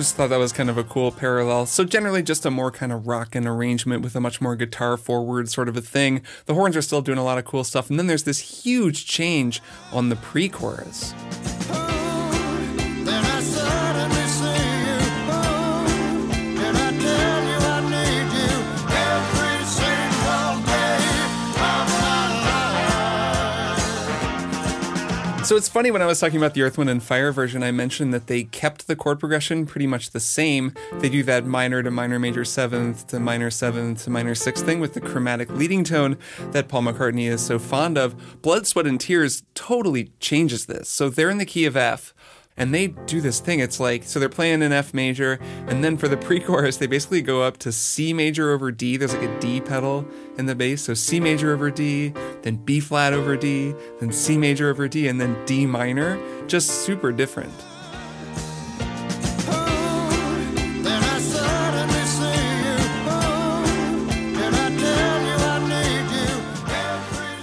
Just 0.05 0.17
thought 0.17 0.29
that 0.29 0.37
was 0.37 0.53
kind 0.53 0.69
of 0.69 0.77
a 0.77 0.83
cool 0.83 1.11
parallel. 1.11 1.65
So 1.65 1.83
generally 1.83 2.21
just 2.21 2.45
a 2.45 2.51
more 2.51 2.69
kind 2.69 2.91
of 2.91 3.07
rockin' 3.07 3.47
arrangement 3.47 4.03
with 4.03 4.15
a 4.15 4.19
much 4.19 4.39
more 4.39 4.55
guitar 4.55 4.97
forward 4.97 5.49
sort 5.49 5.67
of 5.67 5.75
a 5.75 5.81
thing. 5.81 6.21
The 6.45 6.53
horns 6.53 6.77
are 6.77 6.83
still 6.83 7.01
doing 7.01 7.17
a 7.17 7.23
lot 7.23 7.39
of 7.39 7.45
cool 7.45 7.63
stuff. 7.63 7.89
And 7.89 7.97
then 7.97 8.05
there's 8.05 8.21
this 8.21 8.63
huge 8.63 9.07
change 9.07 9.63
on 9.91 10.09
the 10.09 10.15
pre-chorus. 10.15 11.15
So 25.55 25.57
it's 25.57 25.69
funny 25.69 25.89
when 25.89 26.01
I 26.01 26.05
was 26.05 26.19
talking 26.19 26.35
about 26.35 26.53
the 26.53 26.63
Earth, 26.63 26.77
Wind, 26.77 26.89
and 26.89 27.01
Fire 27.01 27.31
version, 27.31 27.63
I 27.63 27.71
mentioned 27.71 28.13
that 28.13 28.27
they 28.27 28.43
kept 28.43 28.87
the 28.87 28.95
chord 28.97 29.21
progression 29.21 29.65
pretty 29.65 29.87
much 29.87 30.09
the 30.09 30.19
same. 30.19 30.73
They 30.95 31.07
do 31.07 31.23
that 31.23 31.45
minor 31.45 31.81
to 31.81 31.89
minor 31.89 32.19
major 32.19 32.43
seventh 32.43 33.07
to 33.07 33.21
minor 33.21 33.49
seventh 33.49 34.03
to 34.03 34.09
minor 34.09 34.35
sixth 34.35 34.65
thing 34.65 34.81
with 34.81 34.95
the 34.95 34.99
chromatic 34.99 35.49
leading 35.49 35.85
tone 35.85 36.17
that 36.51 36.67
Paul 36.67 36.81
McCartney 36.81 37.29
is 37.29 37.39
so 37.39 37.57
fond 37.57 37.97
of. 37.97 38.41
Blood, 38.41 38.67
Sweat, 38.67 38.85
and 38.85 38.99
Tears 38.99 39.43
totally 39.53 40.11
changes 40.19 40.65
this. 40.65 40.89
So 40.89 41.07
they're 41.07 41.29
in 41.29 41.37
the 41.37 41.45
key 41.45 41.63
of 41.63 41.77
F 41.77 42.13
and 42.57 42.73
they 42.73 42.87
do 42.87 43.21
this 43.21 43.39
thing. 43.39 43.59
It's 43.59 43.79
like, 43.79 44.03
so 44.03 44.19
they're 44.19 44.29
playing 44.29 44.61
in 44.61 44.71
F 44.71 44.93
major, 44.93 45.39
and 45.67 45.83
then 45.83 45.97
for 45.97 46.07
the 46.07 46.17
pre 46.17 46.39
chorus, 46.39 46.77
they 46.77 46.87
basically 46.87 47.21
go 47.21 47.41
up 47.41 47.57
to 47.59 47.71
C 47.71 48.13
major 48.13 48.51
over 48.51 48.71
D. 48.71 48.97
There's 48.97 49.13
like 49.13 49.29
a 49.29 49.39
D 49.39 49.61
pedal 49.61 50.07
in 50.37 50.45
the 50.45 50.55
bass. 50.55 50.83
So 50.83 50.93
C 50.93 51.19
major 51.19 51.53
over 51.53 51.69
D, 51.69 52.09
then 52.43 52.55
B 52.57 52.79
flat 52.79 53.13
over 53.13 53.35
D, 53.35 53.73
then 53.99 54.11
C 54.11 54.37
major 54.37 54.69
over 54.69 54.87
D, 54.87 55.07
and 55.07 55.19
then 55.19 55.37
D 55.45 55.65
minor. 55.65 56.17
Just 56.47 56.85
super 56.85 57.11
different. 57.11 57.53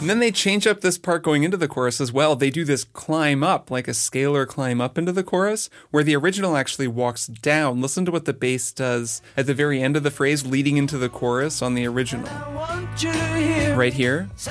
And 0.03 0.11
then 0.11 0.19
they 0.19 0.33
change 0.33 0.67
up 0.67 0.81
this 0.81 0.99
part 0.99 1.23
going 1.23 1.45
into 1.45 1.57
the 1.57 1.69
chorus 1.69 2.01
as 2.01 2.13
well. 2.13 2.35
They 2.35 2.51
do 2.51 2.65
this 2.65 2.83
climb 2.83 3.45
up, 3.45 3.71
like 3.71 3.87
a 3.87 3.93
scalar 3.93 4.49
climb 4.49 4.81
up 4.81 4.99
into 4.99 5.13
the 5.13 5.23
chorus, 5.23 5.71
where 5.93 6.03
the 6.03 6.17
original 6.17 6.57
actually 6.57 6.89
walks 6.89 7.29
down. 7.29 7.81
Listen 7.81 8.05
to 8.07 8.11
what 8.11 8.25
the 8.25 8.33
bass 8.33 8.73
does 8.73 9.23
at 9.37 9.47
the 9.47 9.55
very 9.55 9.81
end 9.81 9.97
of 9.97 10.03
the 10.03 10.11
phrase 10.11 10.45
leading 10.45 10.77
into 10.77 10.99
the 10.99 11.09
chorus 11.09 11.63
on 11.63 11.77
the 11.77 11.87
original. 11.87 12.27
Right 13.77 13.95
here. 13.95 14.29
So 14.35 14.51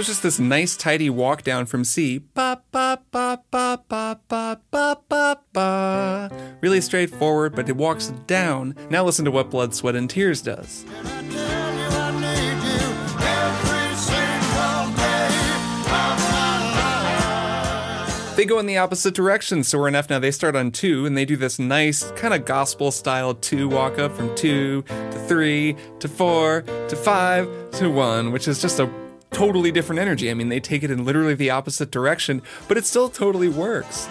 it's 0.00 0.08
just 0.08 0.22
this 0.22 0.40
nice 0.40 0.76
tidy 0.76 1.10
walk 1.10 1.42
down 1.42 1.66
from 1.66 1.84
C. 1.84 2.18
Ba, 2.18 2.62
ba, 2.72 3.00
ba, 3.10 3.42
ba, 3.50 3.82
ba, 3.86 4.18
ba, 4.28 4.60
ba, 4.70 4.98
ba, 5.08 5.38
ba. 5.52 6.30
Really 6.62 6.80
straightforward, 6.80 7.54
but 7.54 7.68
it 7.68 7.76
walks 7.76 8.08
down. 8.26 8.74
Now 8.88 9.04
listen 9.04 9.26
to 9.26 9.30
what 9.30 9.50
Blood, 9.50 9.74
Sweat, 9.74 9.94
and 9.94 10.08
Tears 10.08 10.40
does. 10.40 10.86
they 18.36 18.46
go 18.46 18.58
in 18.58 18.64
the 18.64 18.78
opposite 18.78 19.12
direction. 19.12 19.62
So 19.62 19.78
we're 19.78 19.88
in 19.88 19.94
F 19.94 20.08
now. 20.08 20.18
They 20.18 20.30
start 20.30 20.56
on 20.56 20.70
two 20.70 21.04
and 21.04 21.14
they 21.14 21.26
do 21.26 21.36
this 21.36 21.58
nice 21.58 22.10
kind 22.12 22.32
of 22.32 22.46
gospel 22.46 22.90
style 22.90 23.34
two 23.34 23.68
walk 23.68 23.98
up 23.98 24.16
from 24.16 24.34
two 24.34 24.80
to 24.80 25.24
three 25.28 25.76
to 25.98 26.08
four 26.08 26.62
to 26.88 26.96
five 26.96 27.46
to 27.72 27.90
one, 27.90 28.32
which 28.32 28.48
is 28.48 28.62
just 28.62 28.80
a 28.80 28.90
totally 29.40 29.72
different 29.72 29.98
energy. 29.98 30.30
I 30.30 30.34
mean, 30.34 30.50
they 30.50 30.60
take 30.60 30.82
it 30.82 30.90
in 30.90 31.06
literally 31.06 31.32
the 31.32 31.48
opposite 31.48 31.90
direction, 31.90 32.42
but 32.68 32.76
it 32.76 32.84
still 32.84 33.08
totally 33.08 33.48
works. 33.48 34.04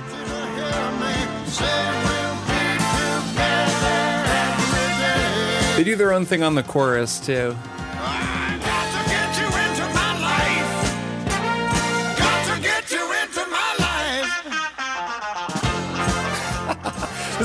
They 5.75 5.83
do 5.83 5.95
their 5.95 6.13
own 6.13 6.25
thing 6.25 6.41
on 6.41 6.55
the 6.55 6.63
chorus, 6.63 7.19
too. 7.19 7.55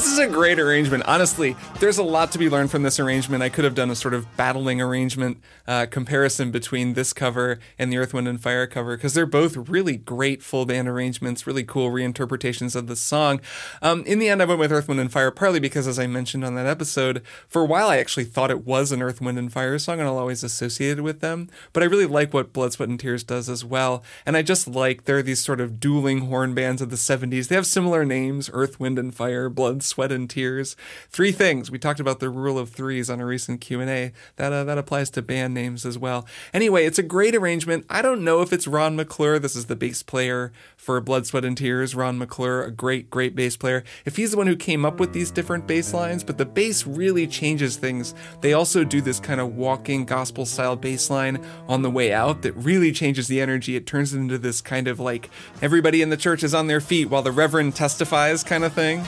This 0.05 0.13
is 0.13 0.19
a 0.19 0.27
great 0.27 0.59
arrangement. 0.59 1.05
Honestly, 1.07 1.57
there's 1.81 1.97
a 1.97 2.03
lot 2.03 2.31
to 2.33 2.39
be 2.39 2.51
learned 2.51 2.71
from 2.71 2.83
this 2.83 3.01
arrangement. 3.01 3.43
I 3.43 3.49
could 3.49 3.65
have 3.65 3.75
done 3.75 3.91
a 3.91 3.97
sort 3.97 4.13
of 4.13 4.37
battling 4.37 4.79
arrangement 4.79 5.39
uh, 5.67 5.87
comparison 5.87 6.51
between 6.51 6.93
this 6.93 7.15
cover 7.15 7.59
and 7.79 7.91
the 7.91 7.97
Earth, 7.97 8.13
Wind, 8.13 8.29
and 8.29 8.39
Fire 8.39 8.67
cover 8.67 8.99
because 8.99 9.15
they're 9.15 9.25
both 9.25 9.57
really 9.57 9.97
great 9.97 10.43
full 10.43 10.67
band 10.67 10.89
arrangements, 10.89 11.47
really 11.47 11.65
cool 11.65 11.91
reinterpretations 11.91 12.77
of 12.77 12.87
the 12.87 12.97
song. 12.97 13.41
Um, 13.81 14.05
in 14.05 14.19
the 14.19 14.29
end, 14.29 14.43
I 14.43 14.45
went 14.45 14.61
with 14.61 14.73
Earth, 14.73 14.89
Wind, 14.89 15.01
and 15.01 15.11
Fire 15.11 15.31
partly 15.31 15.59
because, 15.59 15.87
as 15.87 15.99
I 15.99 16.07
mentioned 16.07 16.45
on 16.45 16.55
that 16.57 16.67
episode, 16.67 17.23
for 17.49 17.63
a 17.63 17.67
while 17.67 17.89
I 17.89 17.97
actually 17.97 18.25
thought 18.25 18.51
it 18.51 18.67
was 18.67 18.93
an 18.93 19.01
Earth, 19.01 19.23
Wind, 19.23 19.39
and 19.39 19.51
Fire 19.51 19.79
song 19.79 20.01
and 20.01 20.07
I'll 20.07 20.19
always 20.19 20.45
associate 20.45 20.99
it 20.99 21.03
with 21.03 21.21
them. 21.21 21.49
But 21.73 21.83
I 21.83 21.87
really 21.87 22.05
like 22.05 22.35
what 22.35 22.53
Blood, 22.53 22.75
Sweat, 22.75 22.91
and 22.91 23.01
Tears 23.01 23.25
does 23.25 23.49
as 23.49 23.65
well. 23.65 24.05
And 24.27 24.37
I 24.37 24.43
just 24.43 24.69
like 24.69 25.05
there 25.05 25.17
are 25.17 25.23
these 25.23 25.43
sort 25.43 25.63
of 25.63 25.81
dueling 25.81 26.27
horn 26.27 26.53
bands 26.53 26.83
of 26.83 26.91
the 26.91 26.97
70s. 26.97 27.49
They 27.49 27.55
have 27.55 27.67
similar 27.67 28.05
names 28.05 28.51
Earth, 28.53 28.79
Wind, 28.79 28.99
and 28.99 29.15
Fire, 29.15 29.49
Blood, 29.49 29.83
sweat, 29.95 30.11
and 30.11 30.29
tears. 30.29 30.77
Three 31.09 31.31
things. 31.31 31.71
We 31.71 31.79
talked 31.79 32.01
about 32.01 32.19
the 32.19 32.29
rule 32.29 32.59
of 32.59 32.71
threes 32.71 33.09
on 33.09 33.21
a 33.21 33.27
recent 33.27 33.61
Q&A. 33.61 34.13
That, 34.37 34.53
uh, 34.53 34.65
that 34.65 34.77
applies 34.77 35.09
to 35.11 35.23
band 35.23 35.55
names 35.55 35.87
as 35.87 35.97
well. 35.97 36.27
Anyway, 36.53 36.85
it's 36.85 36.99
a 36.99 37.03
great 37.03 37.35
arrangement. 37.35 37.87
I 37.89 38.03
don't 38.03 38.25
know 38.25 38.43
if 38.43 38.53
it's 38.53 38.67
Ron 38.67 38.97
McClure. 38.97 39.39
This 39.39 39.55
is 39.55 39.67
the 39.67 39.77
bass 39.77 40.03
player 40.03 40.53
for 40.77 41.01
Blood, 41.01 41.27
Sweat, 41.27 41.45
and 41.45 41.57
Tears. 41.57 41.95
Ron 41.95 42.19
McClure, 42.19 42.65
a 42.65 42.73
great, 42.73 43.09
great 43.09 43.37
bass 43.37 43.57
player. 43.57 43.85
If 44.05 44.17
he's 44.17 44.33
the 44.33 44.37
one 44.37 44.49
who 44.49 44.57
came 44.57 44.85
up 44.85 44.99
with 44.99 45.13
these 45.13 45.31
different 45.31 45.69
bass 45.69 45.95
lines, 45.95 46.25
but 46.25 46.39
the 46.39 46.45
bass 46.45 46.87
really 46.87 47.29
changes 47.29 47.77
things. 47.77 48.15
They 48.41 48.53
also 48.53 48.83
do 48.83 49.01
this 49.01 49.21
kind 49.21 49.41
of 49.41 49.55
walking 49.55 50.05
gospel 50.05 50.45
style 50.45 50.75
bass 50.75 51.09
line 51.09 51.45
on 51.69 51.83
the 51.83 51.91
way 51.91 52.13
out 52.13 52.43
that 52.43 52.53
really 52.55 52.91
changes 52.91 53.29
the 53.29 53.41
energy. 53.41 53.77
It 53.77 53.87
turns 53.87 54.13
it 54.13 54.19
into 54.19 54.39
this 54.39 54.61
kind 54.61 54.89
of 54.89 54.99
like 54.99 55.31
everybody 55.63 56.03
in 56.03 56.11
the 56.11 56.17
church 56.17 56.43
is 56.43 56.53
on 56.53 56.67
their 56.67 56.81
feet 56.81 57.11
while 57.11 57.23
the 57.23 57.31
reverend 57.31 57.77
testifies 57.77 58.43
kind 58.43 58.65
of 58.65 58.73
thing. 58.73 59.05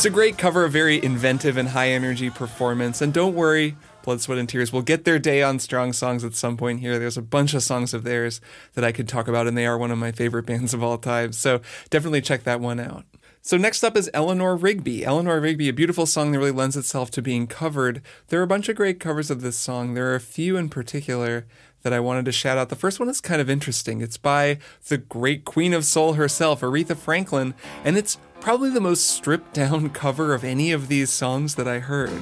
It's 0.00 0.06
a 0.06 0.08
great 0.08 0.38
cover, 0.38 0.64
a 0.64 0.70
very 0.70 1.04
inventive 1.04 1.58
and 1.58 1.68
high 1.68 1.90
energy 1.90 2.30
performance. 2.30 3.02
And 3.02 3.12
don't 3.12 3.34
worry, 3.34 3.76
Blood, 4.02 4.22
Sweat, 4.22 4.38
and 4.38 4.48
Tears 4.48 4.72
will 4.72 4.80
get 4.80 5.04
their 5.04 5.18
day 5.18 5.42
on 5.42 5.58
Strong 5.58 5.92
Songs 5.92 6.24
at 6.24 6.34
some 6.34 6.56
point 6.56 6.80
here. 6.80 6.98
There's 6.98 7.18
a 7.18 7.22
bunch 7.22 7.52
of 7.52 7.62
songs 7.62 7.92
of 7.92 8.02
theirs 8.02 8.40
that 8.72 8.82
I 8.82 8.92
could 8.92 9.06
talk 9.06 9.28
about, 9.28 9.46
and 9.46 9.58
they 9.58 9.66
are 9.66 9.76
one 9.76 9.90
of 9.90 9.98
my 9.98 10.10
favorite 10.10 10.46
bands 10.46 10.72
of 10.72 10.82
all 10.82 10.96
time. 10.96 11.34
So 11.34 11.60
definitely 11.90 12.22
check 12.22 12.44
that 12.44 12.62
one 12.62 12.80
out. 12.80 13.04
So 13.42 13.56
next 13.56 13.82
up 13.82 13.96
is 13.96 14.10
Eleanor 14.12 14.54
Rigby. 14.54 15.02
Eleanor 15.02 15.40
Rigby, 15.40 15.70
a 15.70 15.72
beautiful 15.72 16.04
song 16.04 16.30
that 16.30 16.38
really 16.38 16.50
lends 16.50 16.76
itself 16.76 17.10
to 17.12 17.22
being 17.22 17.46
covered. 17.46 18.02
There 18.28 18.38
are 18.38 18.44
a 18.44 18.46
bunch 18.46 18.68
of 18.68 18.76
great 18.76 19.00
covers 19.00 19.30
of 19.30 19.40
this 19.40 19.56
song. 19.56 19.94
There 19.94 20.10
are 20.12 20.14
a 20.14 20.20
few 20.20 20.58
in 20.58 20.68
particular 20.68 21.46
that 21.82 21.94
I 21.94 22.00
wanted 22.00 22.26
to 22.26 22.32
shout 22.32 22.58
out. 22.58 22.68
The 22.68 22.76
first 22.76 23.00
one 23.00 23.08
is 23.08 23.22
kind 23.22 23.40
of 23.40 23.48
interesting. 23.48 24.02
It's 24.02 24.18
by 24.18 24.58
the 24.88 24.98
great 24.98 25.46
queen 25.46 25.72
of 25.72 25.86
soul 25.86 26.12
herself, 26.12 26.60
Aretha 26.60 26.94
Franklin, 26.94 27.54
and 27.82 27.96
it's 27.96 28.18
probably 28.40 28.68
the 28.68 28.80
most 28.80 29.06
stripped 29.06 29.54
down 29.54 29.88
cover 29.94 30.34
of 30.34 30.44
any 30.44 30.70
of 30.70 30.88
these 30.88 31.08
songs 31.08 31.54
that 31.54 31.66
I 31.66 31.78
heard. 31.78 32.20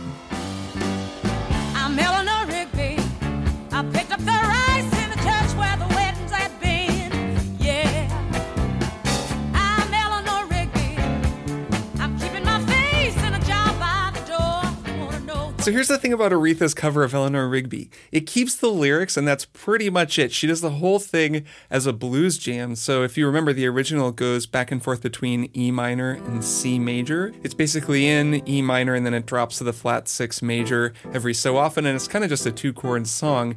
So 15.69 15.73
here's 15.73 15.89
the 15.89 15.99
thing 15.99 16.15
about 16.15 16.33
Aretha's 16.33 16.73
cover 16.73 17.05
of 17.05 17.13
Eleanor 17.13 17.47
Rigby. 17.47 17.91
It 18.11 18.23
keeps 18.27 18.57
the 18.57 18.69
lyrics, 18.69 19.19
and 19.19 19.29
that's 19.29 19.45
pretty 19.45 19.91
much 19.91 20.19
it. 20.19 20.33
She 20.33 20.47
does 20.47 20.63
the 20.63 20.71
whole 20.71 20.99
thing 20.99 21.45
as 21.69 21.85
a 21.85 21.93
blues 21.93 22.39
jam. 22.39 22.75
So 22.75 23.03
if 23.03 23.19
you 23.19 23.27
remember, 23.27 23.53
the 23.53 23.67
original 23.67 24.11
goes 24.11 24.47
back 24.47 24.73
and 24.73 24.83
forth 24.83 25.03
between 25.03 25.51
E 25.55 25.71
minor 25.71 26.13
and 26.13 26.43
C 26.43 26.79
major. 26.79 27.35
It's 27.43 27.53
basically 27.53 28.09
in 28.09 28.49
E 28.49 28.63
minor, 28.63 28.95
and 28.95 29.05
then 29.05 29.13
it 29.13 29.27
drops 29.27 29.59
to 29.59 29.65
the 29.65 29.75
flat 29.75 30.09
six 30.09 30.41
major 30.41 30.95
every 31.13 31.35
so 31.35 31.59
often, 31.59 31.85
and 31.85 31.97
it's 31.97 32.09
kind 32.09 32.25
of 32.25 32.31
just 32.31 32.47
a 32.47 32.51
two 32.51 32.73
chord 32.73 33.07
song. 33.07 33.57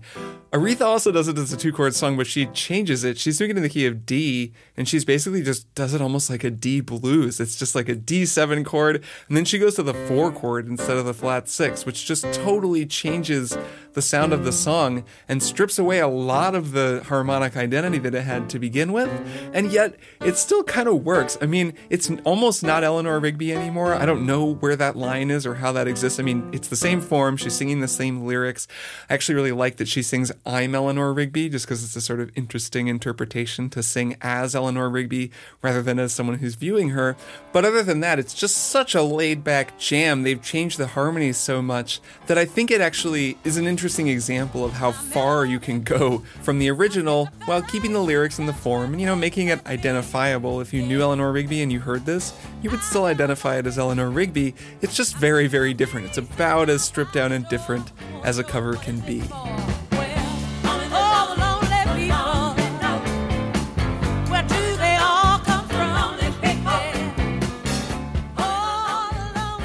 Aretha 0.52 0.82
also 0.82 1.14
does 1.14 1.30
it 1.30 1.38
as 1.38 1.54
a 1.54 1.58
two 1.58 1.72
chord 1.72 1.96
song, 1.96 2.18
but 2.18 2.28
she 2.28 2.46
changes 2.48 3.06
it. 3.06 3.18
She's 3.18 3.38
doing 3.38 3.52
it 3.52 3.58
in 3.58 3.64
the 3.64 3.70
key 3.70 3.86
of 3.86 4.06
D, 4.06 4.52
and 4.76 4.86
she's 4.86 5.06
basically 5.06 5.44
just 5.44 5.74
does 5.76 5.94
it 5.94 6.02
almost 6.02 6.30
like 6.30 6.44
a 6.44 6.52
D 6.52 6.82
blues. 6.82 7.40
It's 7.40 7.56
just 7.56 7.74
like 7.74 7.88
a 7.88 7.96
D7 7.96 8.66
chord, 8.66 8.98
and 9.30 9.38
then 9.38 9.46
she 9.46 9.58
goes 9.58 9.76
to 9.76 9.84
the 9.84 9.94
four 9.94 10.30
chord 10.30 10.68
instead 10.68 10.98
of 10.98 11.06
the 11.06 11.14
flat 11.14 11.48
six, 11.48 11.86
which 11.86 12.01
just 12.04 12.24
totally 12.34 12.86
changes 12.86 13.58
the 13.94 14.02
sound 14.02 14.34
of 14.34 14.46
the 14.46 14.52
song 14.52 15.04
and 15.28 15.42
strips 15.42 15.78
away 15.78 16.00
a 16.00 16.08
lot 16.08 16.56
of 16.56 16.72
the 16.72 17.04
harmonic 17.08 17.58
identity 17.58 17.98
that 18.00 18.16
it 18.16 18.22
had 18.22 18.50
to 18.50 18.60
begin 18.60 18.94
with. 18.94 19.10
And 19.54 19.72
yet, 19.72 19.96
it 20.22 20.38
still 20.38 20.64
kind 20.64 20.88
of 20.88 21.04
works. 21.04 21.38
I 21.42 21.46
mean, 21.46 21.74
it's 21.90 22.10
almost 22.24 22.64
not 22.64 22.84
Eleanor 22.84 23.20
Rigby 23.20 23.54
anymore. 23.54 23.94
I 23.94 24.06
don't 24.06 24.26
know 24.26 24.54
where 24.56 24.76
that 24.76 24.96
line 24.96 25.30
is 25.30 25.46
or 25.46 25.56
how 25.56 25.72
that 25.74 25.88
exists. 25.88 26.20
I 26.20 26.24
mean, 26.24 26.50
it's 26.54 26.70
the 26.70 26.76
same 26.76 27.02
form. 27.02 27.38
She's 27.38 27.54
singing 27.54 27.82
the 27.82 27.88
same 27.88 28.26
lyrics. 28.26 28.68
I 29.10 29.14
actually 29.14 29.36
really 29.36 29.52
like 29.52 29.78
that 29.78 29.88
she 29.88 30.02
sings 30.02 30.32
I'm 30.46 30.74
Eleanor 30.74 31.14
Rigby 31.14 31.50
just 31.50 31.66
because 31.66 31.84
it's 31.84 31.96
a 31.96 32.02
sort 32.02 32.20
of 32.20 32.32
interesting 32.36 32.88
interpretation 32.88 33.70
to 33.72 33.84
sing 33.84 34.16
as 34.22 34.56
Eleanor 34.56 34.90
Rigby 34.90 35.32
rather 35.62 35.82
than 35.82 36.00
as 36.00 36.14
someone 36.14 36.38
who's 36.38 36.56
viewing 36.56 36.90
her. 36.92 37.18
But 37.52 37.66
other 37.66 37.84
than 37.84 38.00
that, 38.00 38.20
it's 38.20 38.34
just 38.34 38.56
such 38.56 38.96
a 38.96 39.02
laid 39.02 39.44
back 39.44 39.78
jam. 39.78 40.24
They've 40.24 40.42
changed 40.42 40.78
the 40.78 40.88
harmonies 40.88 41.38
so 41.38 41.62
much 41.62 42.00
that 42.28 42.38
I 42.38 42.46
think 42.46 42.72
it 42.72 42.82
actually 42.82 43.38
is 43.44 43.58
an 43.58 43.68
interesting 43.68 43.81
example 43.90 44.64
of 44.64 44.74
how 44.74 44.92
far 44.92 45.46
you 45.46 45.60
can 45.60 45.82
go 45.82 46.20
from 46.42 46.60
the 46.60 46.70
original 46.70 47.28
while 47.46 47.62
keeping 47.62 47.94
the 47.94 48.00
lyrics 48.00 48.40
in 48.40 48.46
the 48.46 48.54
form 48.54 48.92
and, 48.92 49.02
you 49.02 49.08
know, 49.08 49.16
making 49.16 49.48
it 49.48 49.66
identifiable. 49.66 50.62
If 50.62 50.74
you 50.74 50.82
knew 50.82 51.02
Eleanor 51.02 51.32
Rigby 51.32 51.62
and 51.62 51.72
you 51.72 51.80
heard 51.80 52.06
this, 52.06 52.34
you 52.62 52.70
would 52.70 52.82
still 52.82 53.06
identify 53.06 53.58
it 53.58 53.68
as 53.68 53.80
Eleanor 53.80 54.10
Rigby. 54.10 54.54
It's 54.82 54.96
just 54.96 55.16
very, 55.18 55.48
very 55.48 55.74
different. 55.74 56.08
It's 56.08 56.18
about 56.18 56.70
as 56.70 56.84
stripped 56.84 57.14
down 57.14 57.32
and 57.32 57.48
different 57.50 57.92
as 58.24 58.38
a 58.38 58.44
cover 58.44 58.76
can 58.76 59.00
be. 59.02 59.24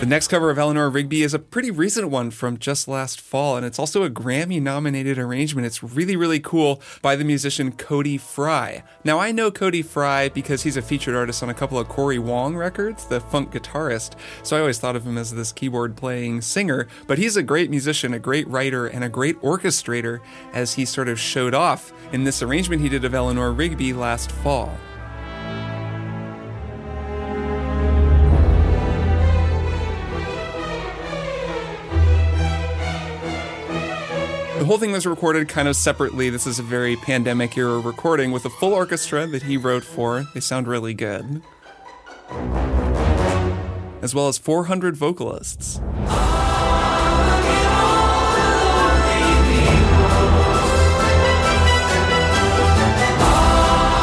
The 0.06 0.10
next 0.10 0.28
cover 0.28 0.50
of 0.50 0.58
Eleanor 0.58 0.88
Rigby 0.88 1.25
is 1.25 1.34
a 1.34 1.38
pretty 1.40 1.72
recent 1.72 2.10
one 2.10 2.30
from 2.30 2.58
just 2.58 2.86
last 2.86 3.20
fall, 3.20 3.56
and 3.56 3.66
it's 3.66 3.80
also 3.80 4.04
a 4.04 4.08
Grammy 4.08 4.62
nominated 4.62 5.18
arrangement. 5.18 5.66
It's 5.66 5.82
really, 5.82 6.14
really 6.14 6.38
cool 6.38 6.80
by 7.02 7.16
the 7.16 7.25
musician 7.25 7.72
Cody 7.72 8.16
Fry. 8.16 8.84
Now, 9.02 9.18
I 9.18 9.32
know 9.32 9.50
Cody 9.50 9.82
Fry 9.82 10.28
because 10.28 10.62
he's 10.62 10.76
a 10.76 10.80
featured 10.80 11.16
artist 11.16 11.42
on 11.42 11.50
a 11.50 11.54
couple 11.54 11.76
of 11.76 11.88
Corey 11.88 12.20
Wong 12.20 12.54
records, 12.54 13.06
the 13.06 13.18
funk 13.18 13.50
guitarist, 13.50 14.14
so 14.44 14.56
I 14.56 14.60
always 14.60 14.78
thought 14.78 14.94
of 14.94 15.04
him 15.04 15.18
as 15.18 15.34
this 15.34 15.50
keyboard 15.50 15.96
playing 15.96 16.40
singer, 16.42 16.86
but 17.08 17.18
he's 17.18 17.36
a 17.36 17.42
great 17.42 17.68
musician, 17.68 18.14
a 18.14 18.20
great 18.20 18.46
writer, 18.46 18.86
and 18.86 19.02
a 19.02 19.08
great 19.08 19.42
orchestrator 19.42 20.20
as 20.52 20.75
he 20.75 20.84
sort 20.84 21.08
of 21.08 21.18
showed 21.18 21.52
off 21.52 21.92
in 22.12 22.22
this 22.22 22.44
arrangement 22.44 22.80
he 22.80 22.88
did 22.88 23.04
of 23.04 23.12
Eleanor 23.12 23.50
Rigby 23.50 23.92
last 23.92 24.30
fall. 24.30 24.78
The 34.58 34.64
whole 34.64 34.78
thing 34.78 34.92
was 34.92 35.06
recorded 35.06 35.48
kind 35.48 35.68
of 35.68 35.76
separately. 35.76 36.30
This 36.30 36.46
is 36.46 36.58
a 36.58 36.62
very 36.62 36.96
pandemic 36.96 37.58
era 37.58 37.78
recording 37.78 38.32
with 38.32 38.46
a 38.46 38.50
full 38.50 38.72
orchestra 38.72 39.26
that 39.26 39.42
he 39.42 39.58
wrote 39.58 39.84
for. 39.84 40.26
They 40.32 40.40
sound 40.40 40.66
really 40.66 40.94
good. 40.94 41.42
As 44.00 44.14
well 44.14 44.28
as 44.28 44.38
400 44.38 44.96
vocalists. 44.96 45.76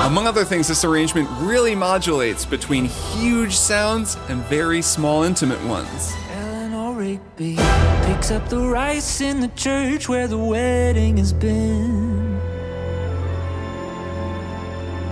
Among 0.05 0.27
other 0.27 0.45
things, 0.45 0.67
this 0.67 0.85
arrangement 0.85 1.27
really 1.39 1.73
modulates 1.73 2.45
between 2.45 2.85
huge 2.85 3.57
sounds 3.57 4.17
and 4.29 4.43
very 4.43 4.83
small, 4.83 5.23
intimate 5.23 5.63
ones. 5.65 6.13
Rigby 6.95 7.55
picks 8.13 8.29
up 8.29 8.47
the 8.47 8.59
rice 8.59 9.21
in 9.21 9.39
the 9.39 9.47
church 9.49 10.07
where 10.07 10.27
the 10.27 10.37
wedding 10.37 11.17
has 11.17 11.33
been. 11.33 12.39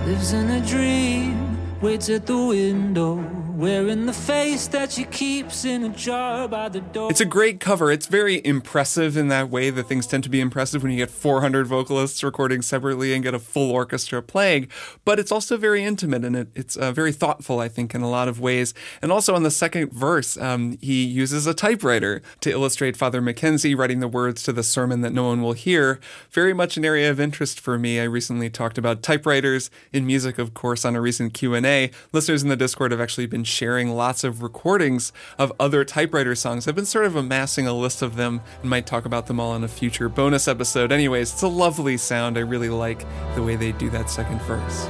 Lives 0.06 0.34
in 0.34 0.50
a 0.52 0.62
dream, 0.66 1.58
waits 1.82 2.10
at 2.10 2.28
the 2.28 2.38
window 2.38 3.41
wearing 3.62 4.08
the 4.08 4.14
face 4.14 4.68
that 4.70 4.92
she 4.92 5.04
keeps 5.04 5.66
in 5.66 5.84
a 5.84 5.90
jar 5.90 6.48
by 6.48 6.68
the 6.68 6.82
door. 6.82 7.12
It's 7.12 7.22
a 7.22 7.26
great 7.26 7.60
cover. 7.60 7.92
It's 7.92 8.08
very 8.08 8.44
impressive 8.44 9.16
in 9.16 9.28
that 9.28 9.52
way 9.52 9.70
that 9.70 9.84
things 9.84 10.08
tend 10.08 10.24
to 10.24 10.32
be 10.32 10.42
impressive 10.42 10.82
when 10.82 10.92
you 10.92 10.98
get 10.98 11.12
400 11.12 11.68
vocalists 11.68 12.24
recording 12.24 12.64
separately 12.64 13.14
and 13.14 13.24
get 13.24 13.36
a 13.36 13.40
full 13.40 13.70
orchestra 13.70 14.24
playing. 14.24 14.68
But 15.06 15.20
it's 15.20 15.32
also 15.32 15.58
very 15.58 15.84
intimate 15.84 16.26
and 16.26 16.36
it, 16.36 16.48
it's 16.56 16.76
uh, 16.76 16.92
very 16.92 17.12
thoughtful, 17.12 17.60
I 17.60 17.68
think, 17.68 17.94
in 17.94 18.02
a 18.02 18.10
lot 18.10 18.28
of 18.28 18.40
ways. 18.40 18.74
And 19.00 19.12
also 19.12 19.36
on 19.36 19.44
the 19.44 19.52
second 19.52 19.94
verse, 19.94 20.38
um, 20.38 20.80
he 20.82 21.04
uses 21.04 21.46
a 21.46 21.54
typewriter 21.54 22.24
to 22.40 22.50
illustrate 22.50 22.98
Father 22.98 23.22
McKenzie 23.22 23.78
writing 23.78 24.00
the 24.00 24.08
words 24.08 24.42
to 24.44 24.52
the 24.52 24.64
sermon 24.64 25.02
that 25.02 25.14
no 25.14 25.26
one 25.26 25.44
will 25.44 25.54
hear. 25.54 26.00
Very 26.32 26.56
much 26.56 26.78
an 26.78 26.86
area 26.86 27.12
of 27.12 27.20
interest 27.20 27.60
for 27.60 27.78
me. 27.78 28.00
I 28.00 28.06
recently 28.06 28.50
talked 28.50 28.80
about 28.80 29.04
typewriters 29.04 29.70
in 29.94 30.08
music, 30.08 30.40
of 30.40 30.56
course, 30.56 30.84
on 30.84 30.96
a 30.96 31.02
recent 31.02 31.36
Q&A. 31.36 31.92
Listeners 32.12 32.42
in 32.42 32.50
the 32.50 32.56
Discord 32.56 32.90
have 32.90 33.00
actually 33.00 33.28
been 33.28 33.44
sharing 33.52 33.96
lots 33.96 34.24
of 34.24 34.42
recordings 34.42 35.12
of 35.38 35.52
other 35.60 35.84
typewriter 35.86 36.34
songs. 36.36 36.68
I've 36.68 36.76
been 36.76 36.86
sort 36.86 37.06
of 37.06 37.16
amassing 37.16 37.68
a 37.68 37.74
list 37.74 38.02
of 38.02 38.16
them 38.16 38.42
and 38.62 38.70
might 38.70 38.86
talk 38.86 39.06
about 39.06 39.28
them 39.28 39.40
all 39.40 39.56
in 39.56 39.64
a 39.64 39.68
future 39.68 40.10
bonus 40.10 40.48
episode. 40.48 40.92
Anyways, 40.92 41.34
it's 41.34 41.42
a 41.42 41.48
lovely 41.48 41.98
sound. 41.98 42.38
I 42.38 42.42
really 42.42 42.70
like 42.70 43.06
the 43.36 43.44
way 43.44 43.56
they 43.56 43.72
do 43.74 43.90
that 43.92 44.10
second 44.10 44.42
verse. 44.42 44.86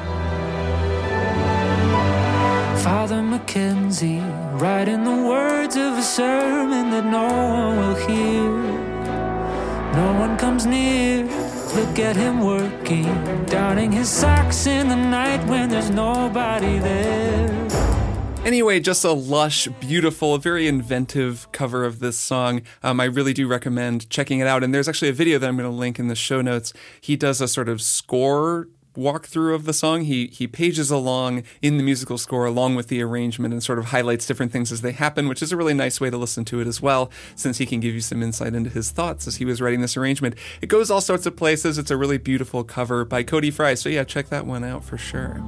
Father 2.84 3.22
McKenzie, 3.22 4.22
writing 4.60 5.04
the 5.04 5.28
words 5.28 5.76
of 5.76 5.98
a 5.98 6.02
sermon 6.02 6.90
that 6.90 7.06
no 7.06 7.28
one 7.28 7.78
will 7.78 7.96
hear. 8.08 8.82
No 9.94 10.14
one 10.20 10.38
comes 10.38 10.66
near. 10.66 11.26
Look 11.76 12.00
at 12.00 12.16
him 12.16 12.42
working, 12.42 13.06
downing 13.46 13.92
his 13.92 14.10
socks 14.10 14.68
in 14.68 14.90
the 14.90 14.96
night 14.96 15.46
when 15.48 15.70
there's 15.70 15.90
nobody 15.90 16.80
there. 16.80 17.81
Anyway, 18.44 18.80
just 18.80 19.06
a 19.06 19.12
lush, 19.12 19.68
beautiful, 19.80 20.40
very 20.40 20.68
inventive 20.68 21.48
cover 21.52 21.86
of 21.86 22.00
this 22.00 22.18
song. 22.18 22.64
Um, 22.82 23.00
I 23.00 23.06
really 23.06 23.34
do 23.34 23.48
recommend 23.48 24.10
checking 24.10 24.40
it 24.40 24.48
out. 24.48 24.64
And 24.64 24.74
there's 24.74 24.90
actually 24.90 25.10
a 25.10 25.14
video 25.14 25.38
that 25.38 25.48
I'm 25.48 25.56
going 25.58 25.70
to 25.70 25.76
link 25.76 26.00
in 26.00 26.08
the 26.08 26.16
show 26.16 26.42
notes. 26.42 26.74
He 27.00 27.16
does 27.16 27.40
a 27.40 27.48
sort 27.48 27.70
of 27.70 27.84
score 27.84 28.68
walkthrough 28.98 29.54
of 29.54 29.66
the 29.66 29.74
song. 29.74 30.02
He 30.02 30.28
he 30.28 30.48
pages 30.48 30.90
along 30.90 31.44
in 31.62 31.78
the 31.78 31.84
musical 31.84 32.18
score 32.18 32.46
along 32.46 32.76
with 32.76 32.88
the 32.88 33.02
arrangement 33.02 33.54
and 33.54 33.64
sort 33.64 33.78
of 33.78 33.86
highlights 33.86 34.26
different 34.26 34.52
things 34.52 34.72
as 34.72 34.82
they 34.82 34.92
happen, 34.92 35.28
which 35.28 35.44
is 35.44 35.52
a 35.52 35.58
really 35.58 35.76
nice 35.76 36.02
way 36.02 36.10
to 36.10 36.18
listen 36.18 36.44
to 36.46 36.60
it 36.60 36.68
as 36.68 36.82
well, 36.82 37.12
since 37.36 37.60
he 37.60 37.68
can 37.68 37.80
give 37.80 37.94
you 37.94 38.02
some 38.02 38.24
insight 38.24 38.56
into 38.56 38.72
his 38.72 38.90
thoughts 38.90 39.28
as 39.28 39.36
he 39.36 39.46
was 39.46 39.62
writing 39.62 39.82
this 39.82 39.96
arrangement. 39.96 40.36
It 40.62 40.68
goes 40.68 40.90
all 40.90 41.00
sorts 41.00 41.28
of 41.28 41.36
places. 41.36 41.78
It's 41.78 41.92
a 41.92 41.96
really 41.96 42.18
beautiful 42.18 42.64
cover 42.64 43.06
by 43.06 43.22
Cody 43.22 43.52
Fry. 43.52 43.76
So 43.76 43.88
yeah, 43.88 44.04
check 44.04 44.30
that 44.30 44.48
one 44.48 44.64
out 44.64 44.84
for 44.84 44.98
sure. 44.98 45.42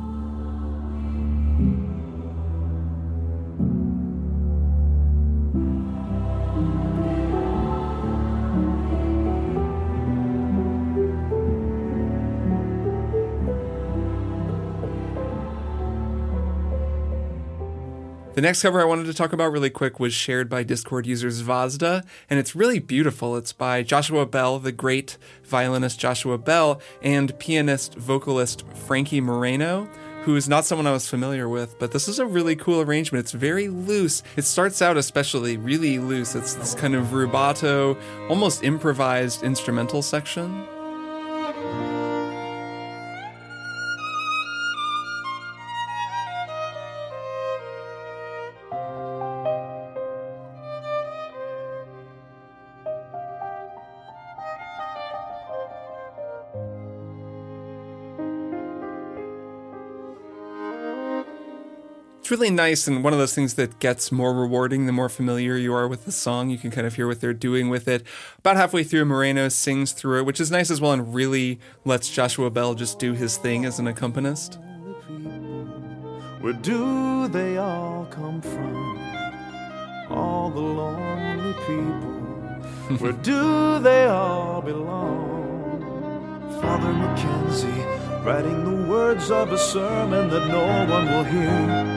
The 18.33 18.41
next 18.41 18.63
cover 18.63 18.81
I 18.81 18.85
wanted 18.85 19.05
to 19.05 19.13
talk 19.13 19.31
about 19.31 19.51
really 19.51 19.69
quick 19.69 19.99
was 19.99 20.11
shared 20.11 20.49
by 20.49 20.63
Discord 20.63 21.05
user 21.05 21.27
Zvazda, 21.27 22.03
and 22.31 22.39
it's 22.39 22.55
really 22.55 22.79
beautiful. 22.79 23.37
It's 23.37 23.53
by 23.53 23.83
Joshua 23.83 24.25
Bell, 24.25 24.57
the 24.57 24.71
great 24.71 25.19
violinist 25.43 25.99
Joshua 25.99 26.39
Bell, 26.39 26.81
and 27.03 27.37
pianist 27.37 27.93
vocalist 27.93 28.63
Frankie 28.87 29.21
Moreno 29.21 29.87
who 30.23 30.37
is 30.37 30.47
not 30.47 30.63
someone 30.63 30.87
I 30.87 30.93
was 30.93 31.09
familiar 31.09 31.49
with, 31.49 31.77
but 31.79 31.91
this 31.91 32.07
is 32.07 32.17
a 32.17 32.25
really 32.25 32.55
cool 32.55 32.79
arrangement. 32.79 33.25
It's 33.25 33.33
very 33.33 33.67
loose. 33.67 34.23
It 34.37 34.43
starts 34.43 34.81
out 34.81 34.95
especially 34.95 35.57
really 35.57 35.99
loose. 35.99 36.33
It's 36.33 36.53
this 36.53 36.73
kind 36.73 36.95
of 36.95 37.07
rubato, 37.07 37.99
almost 38.29 38.63
improvised 38.63 39.43
instrumental 39.43 40.01
section. 40.01 40.65
Really 62.33 62.49
nice 62.49 62.87
and 62.87 63.03
one 63.03 63.13
of 63.13 63.19
those 63.19 63.35
things 63.35 63.53
that 63.53 63.77
gets 63.77 64.11
more 64.11 64.33
rewarding 64.33 64.87
the 64.87 64.91
more 64.91 65.07
familiar 65.07 65.55
you 65.55 65.71
are 65.75 65.87
with 65.87 66.05
the 66.05 66.11
song. 66.11 66.49
You 66.49 66.57
can 66.57 66.71
kind 66.71 66.87
of 66.87 66.95
hear 66.95 67.05
what 67.05 67.21
they're 67.21 67.31
doing 67.31 67.69
with 67.69 67.87
it. 67.87 68.03
About 68.39 68.55
halfway 68.55 68.83
through, 68.83 69.05
Moreno 69.05 69.49
sings 69.49 69.91
through 69.91 70.21
it, 70.21 70.25
which 70.25 70.41
is 70.41 70.49
nice 70.49 70.71
as 70.71 70.81
well 70.81 70.93
and 70.93 71.13
really 71.13 71.59
lets 71.85 72.09
Joshua 72.09 72.49
Bell 72.49 72.73
just 72.73 72.97
do 72.97 73.13
his 73.13 73.37
thing 73.37 73.65
as 73.65 73.77
an 73.77 73.85
accompanist. 73.85 74.57
Where 76.41 76.53
do 76.53 77.27
they 77.27 77.57
all 77.57 78.07
come 78.09 78.41
from? 78.41 78.97
All 80.09 80.49
the 80.49 80.59
lonely 80.59 81.53
people. 81.67 82.97
Where 82.97 83.11
do 83.11 83.77
they 83.77 84.05
all 84.05 84.59
belong? 84.59 86.49
Father 86.59 86.93
McKenzie 86.93 88.25
writing 88.25 88.63
the 88.63 88.89
words 88.89 89.29
of 89.29 89.51
a 89.51 89.57
sermon 89.59 90.31
that 90.31 90.47
no 90.47 90.65
one 90.91 91.05
will 91.05 91.23
hear. 91.25 91.92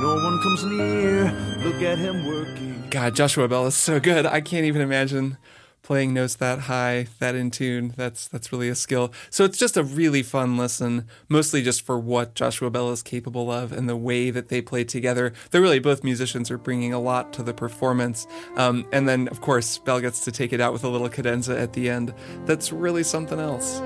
No 0.00 0.16
one 0.16 0.40
comes 0.42 0.64
near. 0.64 1.24
Look 1.64 1.82
at 1.82 1.98
him 1.98 2.26
working. 2.26 2.84
God, 2.90 3.14
Joshua 3.14 3.48
Bell 3.48 3.66
is 3.66 3.74
so 3.74 4.00
good. 4.00 4.26
I 4.26 4.40
can't 4.40 4.66
even 4.66 4.82
imagine 4.82 5.38
playing 5.84 6.14
notes 6.14 6.34
that 6.36 6.60
high, 6.60 7.06
that 7.20 7.36
in 7.36 7.50
tune. 7.50 7.94
That's 7.96 8.26
that's 8.26 8.50
really 8.50 8.68
a 8.68 8.74
skill. 8.74 9.12
So 9.30 9.44
it's 9.44 9.58
just 9.58 9.76
a 9.76 9.84
really 9.84 10.22
fun 10.24 10.56
listen, 10.56 11.06
mostly 11.28 11.62
just 11.62 11.82
for 11.82 11.98
what 11.98 12.34
Joshua 12.34 12.70
Bell 12.70 12.90
is 12.90 13.02
capable 13.02 13.52
of 13.52 13.70
and 13.70 13.88
the 13.88 13.96
way 13.96 14.30
that 14.30 14.48
they 14.48 14.60
play 14.60 14.82
together. 14.82 15.32
They're 15.50 15.60
really 15.60 15.78
both 15.78 16.02
musicians 16.02 16.50
are 16.50 16.58
bringing 16.58 16.92
a 16.92 16.98
lot 16.98 17.32
to 17.34 17.42
the 17.42 17.54
performance. 17.54 18.26
Um, 18.56 18.86
and 18.92 19.08
then 19.08 19.28
of 19.28 19.40
course 19.40 19.78
Bell 19.78 20.00
gets 20.00 20.24
to 20.24 20.32
take 20.32 20.52
it 20.52 20.60
out 20.60 20.72
with 20.72 20.82
a 20.82 20.88
little 20.88 21.08
cadenza 21.08 21.56
at 21.58 21.74
the 21.74 21.88
end. 21.88 22.14
That's 22.46 22.72
really 22.72 23.04
something 23.04 23.38
else. 23.38 23.80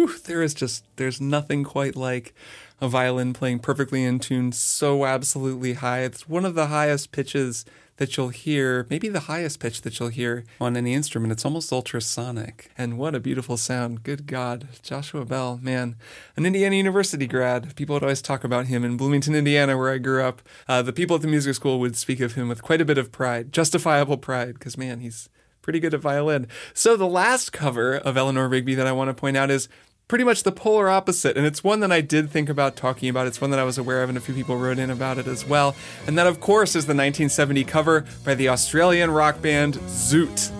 Whew, 0.00 0.18
there 0.24 0.42
is 0.42 0.54
just 0.54 0.84
there's 0.96 1.20
nothing 1.20 1.64
quite 1.64 1.96
like 1.96 2.34
a 2.80 2.88
violin 2.88 3.32
playing 3.32 3.58
perfectly 3.58 4.04
in 4.04 4.18
tune 4.18 4.52
so 4.52 5.04
absolutely 5.04 5.74
high. 5.74 6.00
It's 6.00 6.28
one 6.28 6.46
of 6.46 6.54
the 6.54 6.68
highest 6.68 7.12
pitches 7.12 7.66
that 7.98 8.16
you'll 8.16 8.30
hear, 8.30 8.86
maybe 8.88 9.10
the 9.10 9.20
highest 9.20 9.60
pitch 9.60 9.82
that 9.82 9.98
you'll 9.98 10.08
hear 10.08 10.44
on 10.58 10.74
any 10.74 10.94
instrument. 10.94 11.32
It's 11.32 11.44
almost 11.44 11.70
ultrasonic. 11.70 12.70
And 12.78 12.96
what 12.96 13.14
a 13.14 13.20
beautiful 13.20 13.58
sound. 13.58 14.02
Good 14.02 14.26
God. 14.26 14.68
Joshua 14.80 15.26
Bell, 15.26 15.60
man, 15.62 15.96
an 16.34 16.46
Indiana 16.46 16.76
University 16.76 17.26
grad. 17.26 17.76
People 17.76 17.92
would 17.92 18.02
always 18.02 18.22
talk 18.22 18.42
about 18.42 18.68
him 18.68 18.84
in 18.84 18.96
Bloomington, 18.96 19.34
Indiana, 19.34 19.76
where 19.76 19.92
I 19.92 19.98
grew 19.98 20.24
up. 20.24 20.40
Uh, 20.66 20.80
the 20.80 20.94
people 20.94 21.16
at 21.16 21.20
the 21.20 21.28
music 21.28 21.54
school 21.56 21.78
would 21.78 21.94
speak 21.94 22.20
of 22.20 22.36
him 22.36 22.48
with 22.48 22.62
quite 22.62 22.80
a 22.80 22.86
bit 22.86 22.96
of 22.96 23.12
pride, 23.12 23.52
justifiable 23.52 24.16
pride, 24.16 24.54
because 24.54 24.78
man, 24.78 25.00
he's 25.00 25.28
pretty 25.62 25.80
good 25.80 25.94
at 25.94 26.00
violin. 26.00 26.46
So 26.72 26.96
the 26.96 27.06
last 27.06 27.52
cover 27.52 27.96
of 27.96 28.16
Eleanor 28.16 28.48
Rigby 28.48 28.74
that 28.74 28.86
I 28.86 28.92
want 28.92 29.08
to 29.08 29.14
point 29.14 29.36
out 29.36 29.50
is 29.50 29.68
pretty 30.10 30.24
much 30.24 30.42
the 30.42 30.50
polar 30.50 30.90
opposite. 30.90 31.36
And 31.36 31.46
it's 31.46 31.62
one 31.62 31.78
that 31.80 31.92
I 31.92 32.00
did 32.00 32.30
think 32.30 32.48
about 32.48 32.74
talking 32.74 33.08
about. 33.08 33.28
It's 33.28 33.40
one 33.40 33.50
that 33.52 33.60
I 33.60 33.64
was 33.64 33.78
aware 33.78 34.02
of, 34.02 34.08
and 34.08 34.18
a 34.18 34.20
few 34.20 34.34
people 34.34 34.56
wrote 34.56 34.80
in 34.80 34.90
about 34.90 35.18
it 35.18 35.28
as 35.28 35.46
well. 35.46 35.76
And 36.04 36.18
that, 36.18 36.26
of 36.26 36.40
course, 36.40 36.70
is 36.70 36.86
the 36.86 36.94
1970 36.94 37.62
cover 37.62 38.04
by 38.24 38.34
the 38.34 38.48
Australian 38.48 39.12
rock 39.12 39.40
band 39.40 39.74
Zoot. 39.76 40.50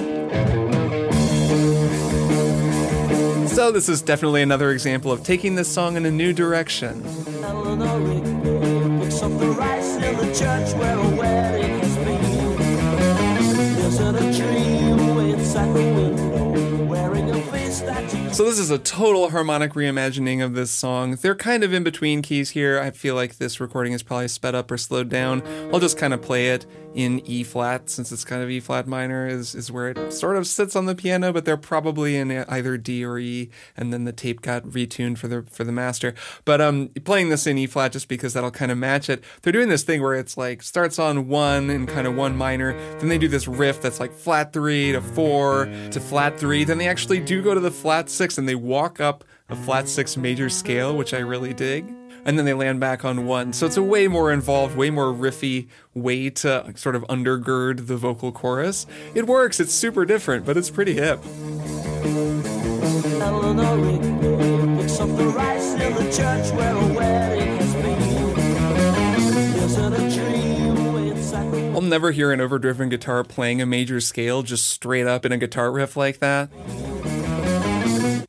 So, 3.56 3.72
this 3.72 3.88
is 3.88 4.02
definitely 4.02 4.42
another 4.42 4.70
example 4.70 5.10
of 5.10 5.22
taking 5.22 5.54
this 5.54 5.66
song 5.66 5.96
in 5.96 6.04
a 6.04 6.10
new 6.10 6.34
direction. 6.34 7.02
So 18.36 18.44
this 18.44 18.58
is 18.58 18.70
a 18.70 18.76
total 18.76 19.30
harmonic 19.30 19.72
reimagining 19.72 20.44
of 20.44 20.52
this 20.52 20.70
song. 20.70 21.12
They're 21.12 21.34
kind 21.34 21.64
of 21.64 21.72
in 21.72 21.82
between 21.82 22.20
keys 22.20 22.50
here. 22.50 22.78
I 22.78 22.90
feel 22.90 23.14
like 23.14 23.38
this 23.38 23.60
recording 23.60 23.94
is 23.94 24.02
probably 24.02 24.28
sped 24.28 24.54
up 24.54 24.70
or 24.70 24.76
slowed 24.76 25.08
down. 25.08 25.42
I'll 25.72 25.80
just 25.80 25.96
kind 25.96 26.12
of 26.12 26.20
play 26.20 26.50
it 26.50 26.66
in 26.92 27.20
E 27.26 27.44
flat 27.44 27.90
since 27.90 28.10
it's 28.10 28.24
kind 28.24 28.42
of 28.42 28.50
E 28.50 28.58
flat 28.58 28.86
minor 28.86 29.28
is 29.28 29.54
is 29.54 29.70
where 29.70 29.90
it 29.90 30.12
sort 30.12 30.36
of 30.36 30.46
sits 30.46 30.74
on 30.74 30.86
the 30.86 30.94
piano, 30.94 31.30
but 31.32 31.44
they're 31.44 31.56
probably 31.56 32.16
in 32.16 32.30
either 32.30 32.78
D 32.78 33.04
or 33.04 33.18
E, 33.18 33.50
and 33.76 33.92
then 33.92 34.04
the 34.04 34.12
tape 34.12 34.40
got 34.40 34.64
retuned 34.64 35.18
for 35.18 35.28
the 35.28 35.42
for 35.42 35.64
the 35.64 35.72
master. 35.72 36.14
But 36.44 36.60
um, 36.62 36.88
playing 37.04 37.28
this 37.28 37.46
in 37.46 37.58
E 37.58 37.66
flat 37.66 37.92
just 37.92 38.08
because 38.08 38.32
that'll 38.32 38.50
kind 38.50 38.72
of 38.72 38.78
match 38.78 39.10
it. 39.10 39.22
They're 39.42 39.52
doing 39.52 39.68
this 39.68 39.82
thing 39.82 40.02
where 40.02 40.14
it's 40.14 40.38
like 40.38 40.62
starts 40.62 40.98
on 40.98 41.28
one 41.28 41.68
and 41.68 41.86
kind 41.86 42.06
of 42.06 42.16
one 42.16 42.36
minor, 42.36 42.72
then 42.98 43.08
they 43.08 43.18
do 43.18 43.28
this 43.28 43.46
riff 43.46 43.80
that's 43.82 44.00
like 44.00 44.12
flat 44.12 44.54
three 44.54 44.92
to 44.92 45.00
four 45.00 45.66
to 45.90 46.00
flat 46.00 46.38
three, 46.38 46.64
then 46.64 46.78
they 46.78 46.88
actually 46.88 47.20
do 47.20 47.42
go 47.42 47.52
to 47.52 47.60
the 47.60 47.70
flat 47.70 48.08
six 48.08 48.25
six 48.26 48.38
and 48.38 48.48
they 48.48 48.56
walk 48.56 48.98
up 49.00 49.22
a 49.48 49.54
flat 49.54 49.88
six 49.88 50.16
major 50.16 50.48
scale, 50.48 50.96
which 50.96 51.14
I 51.14 51.18
really 51.18 51.54
dig. 51.54 51.94
And 52.24 52.36
then 52.36 52.44
they 52.44 52.54
land 52.54 52.80
back 52.80 53.04
on 53.04 53.24
one. 53.24 53.52
So 53.52 53.66
it's 53.66 53.76
a 53.76 53.82
way 53.84 54.08
more 54.08 54.32
involved, 54.32 54.76
way 54.76 54.90
more 54.90 55.14
riffy 55.14 55.68
way 55.94 56.28
to 56.30 56.72
sort 56.74 56.96
of 56.96 57.04
undergird 57.04 57.86
the 57.86 57.96
vocal 57.96 58.32
chorus. 58.32 58.84
It 59.14 59.28
works, 59.28 59.60
it's 59.60 59.72
super 59.72 60.04
different, 60.04 60.44
but 60.44 60.56
it's 60.56 60.70
pretty 60.70 60.94
hip. 60.94 61.20
I'll 71.74 71.82
never 71.82 72.10
hear 72.10 72.32
an 72.32 72.40
overdriven 72.40 72.88
guitar 72.88 73.22
playing 73.22 73.62
a 73.62 73.66
major 73.66 74.00
scale 74.00 74.42
just 74.42 74.68
straight 74.68 75.06
up 75.06 75.24
in 75.24 75.30
a 75.30 75.38
guitar 75.38 75.70
riff 75.70 75.96
like 75.96 76.18
that. 76.18 76.50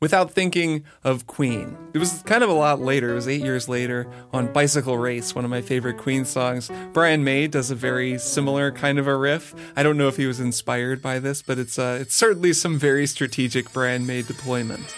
Without 0.00 0.30
thinking 0.32 0.84
of 1.04 1.26
Queen. 1.26 1.76
It 1.94 1.98
was 1.98 2.22
kind 2.26 2.42
of 2.44 2.50
a 2.50 2.54
lot 2.54 2.80
later. 2.80 3.12
It 3.12 3.14
was 3.14 3.28
eight 3.28 3.42
years 3.42 3.68
later 3.68 4.06
on 4.32 4.52
Bicycle 4.52 4.98
Race, 4.98 5.34
one 5.34 5.44
of 5.44 5.50
my 5.50 5.62
favorite 5.62 5.98
Queen 5.98 6.24
songs. 6.24 6.70
Brian 6.92 7.24
May 7.24 7.46
does 7.46 7.70
a 7.70 7.74
very 7.74 8.18
similar 8.18 8.70
kind 8.70 8.98
of 8.98 9.06
a 9.06 9.16
riff. 9.16 9.54
I 9.76 9.82
don't 9.82 9.96
know 9.96 10.08
if 10.08 10.16
he 10.16 10.26
was 10.26 10.40
inspired 10.40 11.02
by 11.02 11.18
this, 11.18 11.42
but 11.42 11.58
it's 11.58 11.78
uh, 11.78 11.98
it's 12.00 12.14
certainly 12.14 12.52
some 12.52 12.78
very 12.78 13.06
strategic 13.06 13.72
Brian 13.72 14.06
May 14.06 14.22
deployment. 14.22 14.94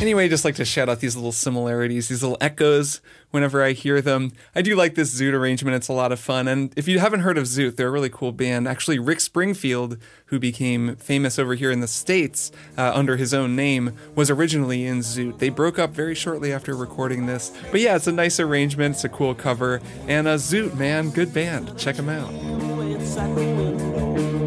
Anyway, 0.00 0.28
just 0.28 0.44
like 0.44 0.54
to 0.54 0.64
shout 0.64 0.88
out 0.88 1.00
these 1.00 1.16
little 1.16 1.32
similarities, 1.32 2.08
these 2.08 2.22
little 2.22 2.38
echoes 2.40 3.00
whenever 3.32 3.64
I 3.64 3.72
hear 3.72 4.00
them. 4.00 4.30
I 4.54 4.62
do 4.62 4.76
like 4.76 4.94
this 4.94 5.12
Zoot 5.20 5.32
arrangement, 5.32 5.74
it's 5.74 5.88
a 5.88 5.92
lot 5.92 6.12
of 6.12 6.20
fun. 6.20 6.46
And 6.46 6.72
if 6.76 6.86
you 6.86 7.00
haven't 7.00 7.20
heard 7.20 7.36
of 7.36 7.44
Zoot, 7.44 7.74
they're 7.74 7.88
a 7.88 7.90
really 7.90 8.08
cool 8.08 8.30
band. 8.30 8.68
Actually, 8.68 9.00
Rick 9.00 9.18
Springfield, 9.18 9.98
who 10.26 10.38
became 10.38 10.94
famous 10.96 11.36
over 11.36 11.56
here 11.56 11.72
in 11.72 11.80
the 11.80 11.88
States 11.88 12.52
uh, 12.76 12.92
under 12.94 13.16
his 13.16 13.34
own 13.34 13.56
name, 13.56 13.92
was 14.14 14.30
originally 14.30 14.86
in 14.86 15.00
Zoot. 15.00 15.38
They 15.38 15.48
broke 15.48 15.80
up 15.80 15.90
very 15.90 16.14
shortly 16.14 16.52
after 16.52 16.76
recording 16.76 17.26
this. 17.26 17.52
But 17.72 17.80
yeah, 17.80 17.96
it's 17.96 18.06
a 18.06 18.12
nice 18.12 18.38
arrangement, 18.38 18.94
it's 18.94 19.04
a 19.04 19.08
cool 19.08 19.34
cover. 19.34 19.80
And 20.06 20.28
uh, 20.28 20.36
Zoot, 20.36 20.74
man, 20.76 21.10
good 21.10 21.34
band. 21.34 21.76
Check 21.76 21.96
them 21.96 22.08
out. 22.08 22.32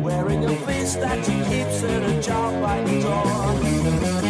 Wearing 0.01 0.45
a 0.45 0.55
face 0.65 0.95
that 0.95 1.27
a 1.27 2.61
by 2.61 2.81
the 2.83 3.01
door. 3.01 4.20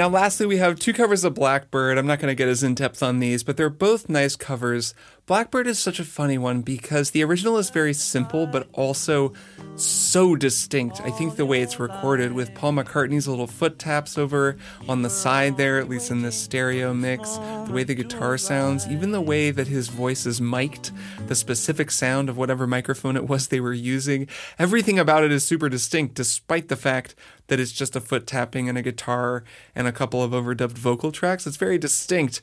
Now, 0.00 0.08
lastly, 0.08 0.46
we 0.46 0.56
have 0.56 0.78
two 0.78 0.94
covers 0.94 1.24
of 1.24 1.34
Blackbird. 1.34 1.98
I'm 1.98 2.06
not 2.06 2.20
going 2.20 2.30
to 2.30 2.34
get 2.34 2.48
as 2.48 2.62
in 2.62 2.74
depth 2.74 3.02
on 3.02 3.18
these, 3.18 3.42
but 3.42 3.58
they're 3.58 3.68
both 3.68 4.08
nice 4.08 4.34
covers. 4.34 4.94
Blackbird 5.26 5.68
is 5.68 5.78
such 5.78 6.00
a 6.00 6.04
funny 6.04 6.38
one 6.38 6.62
because 6.62 7.12
the 7.12 7.22
original 7.22 7.56
is 7.56 7.70
very 7.70 7.94
simple, 7.94 8.46
but 8.46 8.68
also 8.72 9.32
so 9.76 10.34
distinct. 10.34 11.00
I 11.00 11.10
think 11.10 11.36
the 11.36 11.46
way 11.46 11.62
it's 11.62 11.78
recorded 11.78 12.32
with 12.32 12.52
Paul 12.54 12.72
McCartney's 12.72 13.28
little 13.28 13.46
foot 13.46 13.78
taps 13.78 14.18
over 14.18 14.56
on 14.88 15.02
the 15.02 15.10
side 15.10 15.56
there, 15.56 15.78
at 15.78 15.88
least 15.88 16.10
in 16.10 16.22
this 16.22 16.36
stereo 16.36 16.92
mix, 16.92 17.36
the 17.36 17.70
way 17.72 17.84
the 17.84 17.94
guitar 17.94 18.38
sounds, 18.38 18.88
even 18.88 19.12
the 19.12 19.20
way 19.20 19.52
that 19.52 19.68
his 19.68 19.88
voice 19.88 20.26
is 20.26 20.40
mic'd, 20.40 20.90
the 21.28 21.36
specific 21.36 21.92
sound 21.92 22.28
of 22.28 22.36
whatever 22.36 22.66
microphone 22.66 23.16
it 23.16 23.28
was 23.28 23.48
they 23.48 23.60
were 23.60 23.72
using, 23.72 24.26
everything 24.58 24.98
about 24.98 25.22
it 25.22 25.30
is 25.30 25.44
super 25.44 25.68
distinct, 25.68 26.14
despite 26.14 26.68
the 26.68 26.76
fact 26.76 27.14
that 27.46 27.60
it's 27.60 27.72
just 27.72 27.96
a 27.96 28.00
foot 28.00 28.26
tapping 28.26 28.68
and 28.68 28.78
a 28.78 28.82
guitar 28.82 29.44
and 29.74 29.86
a 29.86 29.92
couple 29.92 30.22
of 30.22 30.30
overdubbed 30.30 30.78
vocal 30.78 31.12
tracks. 31.12 31.46
It's 31.46 31.56
very 31.56 31.78
distinct. 31.78 32.40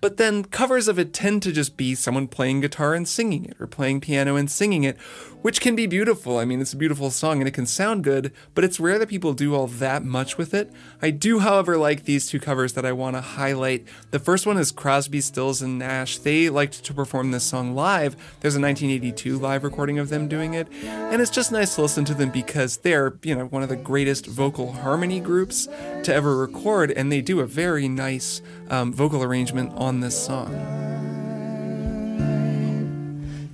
But 0.00 0.16
then 0.16 0.44
covers 0.44 0.86
of 0.86 0.98
it 0.98 1.12
tend 1.12 1.42
to 1.42 1.52
just 1.52 1.76
be 1.76 1.94
someone 1.94 2.28
playing 2.28 2.60
guitar 2.60 2.94
and 2.94 3.06
singing 3.06 3.44
it, 3.44 3.56
or 3.60 3.66
playing 3.66 4.00
piano 4.00 4.36
and 4.36 4.50
singing 4.50 4.84
it, 4.84 4.96
which 5.42 5.60
can 5.60 5.74
be 5.74 5.86
beautiful. 5.86 6.38
I 6.38 6.44
mean, 6.44 6.60
it's 6.60 6.72
a 6.72 6.76
beautiful 6.76 7.10
song 7.10 7.38
and 7.40 7.48
it 7.48 7.54
can 7.54 7.66
sound 7.66 8.04
good, 8.04 8.32
but 8.54 8.64
it's 8.64 8.80
rare 8.80 8.98
that 8.98 9.08
people 9.08 9.32
do 9.34 9.54
all 9.54 9.66
that 9.66 10.04
much 10.04 10.36
with 10.36 10.54
it. 10.54 10.72
I 11.00 11.10
do, 11.10 11.40
however, 11.40 11.76
like 11.76 12.04
these 12.04 12.28
two 12.28 12.40
covers 12.40 12.74
that 12.74 12.86
I 12.86 12.92
want 12.92 13.16
to 13.16 13.20
highlight. 13.20 13.86
The 14.10 14.18
first 14.18 14.46
one 14.46 14.56
is 14.56 14.70
Crosby, 14.70 15.20
Stills, 15.20 15.62
and 15.62 15.78
Nash. 15.78 16.18
They 16.18 16.48
liked 16.48 16.84
to 16.84 16.94
perform 16.94 17.30
this 17.30 17.44
song 17.44 17.74
live. 17.74 18.14
There's 18.40 18.56
a 18.56 18.60
1982 18.60 19.38
live 19.38 19.64
recording 19.64 19.98
of 19.98 20.08
them 20.08 20.28
doing 20.28 20.54
it, 20.54 20.68
and 20.82 21.20
it's 21.20 21.30
just 21.30 21.52
nice 21.52 21.74
to 21.76 21.82
listen 21.82 22.04
to 22.06 22.14
them 22.14 22.30
because 22.30 22.78
they're, 22.78 23.18
you 23.22 23.34
know, 23.34 23.46
one 23.46 23.62
of 23.62 23.68
the 23.68 23.76
greatest 23.76 24.26
vocal 24.26 24.72
harmony 24.72 25.20
groups 25.20 25.66
to 26.02 26.14
ever 26.14 26.36
record, 26.36 26.90
and 26.92 27.10
they 27.10 27.20
do 27.20 27.40
a 27.40 27.46
very 27.46 27.88
nice 27.88 28.42
um, 28.70 28.92
vocal 28.92 29.22
arrangement 29.22 29.72
on 29.76 29.87
this 29.96 30.26
song. 30.26 30.52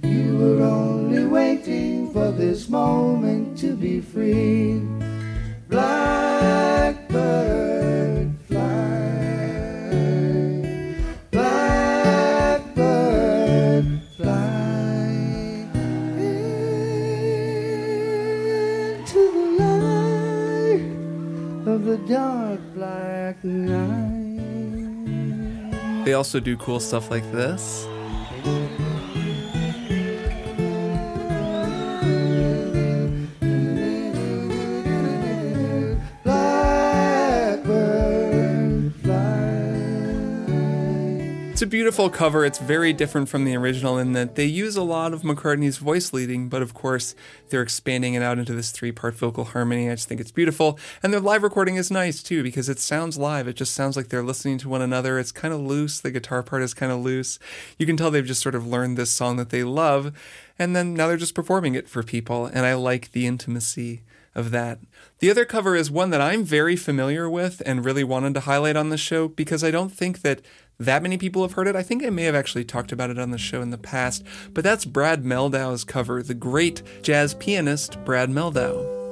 You 0.03 0.37
were 0.37 0.63
only 0.65 1.25
waiting 1.27 2.13
for 2.13 2.33
this 2.33 2.69
moment 2.69 3.57
to 3.59 3.77
be 3.77 4.01
free. 4.01 4.83
Blackbird 5.69 7.05
fly, 8.49 9.95
blackbird 11.31 12.67
fly 14.17 15.07
into 18.99 19.23
the 19.37 19.47
light 19.63 20.87
of 21.73 21.85
the 21.85 21.99
dark 22.09 22.61
black 22.75 23.37
night. 23.45 24.14
They 26.05 26.13
also 26.13 26.39
do 26.39 26.57
cool 26.59 26.81
stuff 26.81 27.11
like 27.11 27.25
this. 27.33 27.87
A 41.65 41.67
beautiful 41.67 42.11
cover. 42.11 42.45
It's 42.45 42.59
very 42.59 42.93
different 42.93 43.31
from 43.31 43.45
the 43.45 43.57
original 43.57 43.97
in 43.97 44.13
that 44.13 44.35
they 44.35 44.45
use 44.45 44.77
a 44.77 44.83
lot 44.83 45.15
of 45.15 45.23
McCartney's 45.23 45.79
voice 45.79 46.13
leading, 46.13 46.51
but 46.51 46.61
of 46.61 46.75
course 46.75 47.15
they're 47.49 47.63
expanding 47.63 48.13
it 48.13 48.23
out 48.23 48.39
into 48.39 48.53
this 48.53 48.71
three 48.71 48.93
part 48.93 49.15
vocal 49.15 49.45
harmony. 49.45 49.91
I 49.91 49.95
just 49.95 50.07
think 50.07 50.21
it's 50.21 50.31
beautiful. 50.31 50.79
And 51.03 51.11
their 51.11 51.21
live 51.21 51.43
recording 51.43 51.77
is 51.77 51.91
nice 51.91 52.23
too 52.23 52.43
because 52.43 52.69
it 52.69 52.79
sounds 52.79 53.17
live. 53.17 53.49
It 53.49 53.57
just 53.57 53.73
sounds 53.73 53.97
like 53.97 54.09
they're 54.09 54.23
listening 54.23 54.59
to 54.59 54.69
one 54.69 54.83
another. 54.83 55.19
It's 55.19 55.33
kind 55.33 55.55
of 55.55 55.61
loose. 55.61 56.01
The 56.01 56.11
guitar 56.11 56.43
part 56.43 56.61
is 56.61 56.75
kind 56.75 56.93
of 56.93 57.01
loose. 57.01 57.39
You 57.79 57.87
can 57.87 57.97
tell 57.97 58.11
they've 58.11 58.27
just 58.27 58.43
sort 58.43 58.55
of 58.55 58.67
learned 58.67 58.99
this 58.99 59.11
song 59.11 59.39
that 59.39 59.49
they 59.49 59.65
love. 59.65 60.13
And 60.59 60.77
then 60.77 60.93
now 60.93 61.09
they're 61.09 61.17
just 61.17 61.35
performing 61.35 61.75
it 61.75 61.89
for 61.89 62.03
people. 62.03 62.45
And 62.45 62.67
I 62.67 62.75
like 62.75 63.13
the 63.13 63.27
intimacy 63.27 64.03
of 64.35 64.51
that. 64.51 64.81
The 65.21 65.31
other 65.31 65.45
cover 65.45 65.77
is 65.77 65.91
one 65.91 66.11
that 66.11 66.21
I'm 66.21 66.45
very 66.45 66.77
familiar 66.77 67.29
with 67.31 67.63
and 67.65 67.85
really 67.85 68.05
wanted 68.05 68.35
to 68.35 68.41
highlight 68.41 68.77
on 68.77 68.89
the 68.89 68.99
show 68.99 69.29
because 69.29 69.63
I 69.63 69.71
don't 69.71 69.93
think 69.93 70.23
that 70.23 70.41
that 70.79 71.03
many 71.03 71.17
people 71.17 71.43
have 71.43 71.53
heard 71.53 71.69
it. 71.69 71.77
I 71.77 71.83
think 71.83 72.05
I 72.05 72.11
may 72.11 72.25
have 72.25 72.35
actually 72.35 72.65
talked 72.65 72.93
about 72.93 73.11
it 73.11 73.19
on 73.19 73.31
the 73.31 73.39
show 73.39 73.63
in 73.63 73.71
the 73.71 73.79
past, 73.79 74.25
but 74.53 74.65
that's 74.65 74.85
Brad 74.85 75.23
Mehldau's 75.23 75.85
cover, 75.85 76.23
the 76.23 76.35
great 76.35 76.83
jazz 77.03 77.35
pianist 77.35 78.03
Brad 78.05 78.29
Mehldau. 78.29 79.04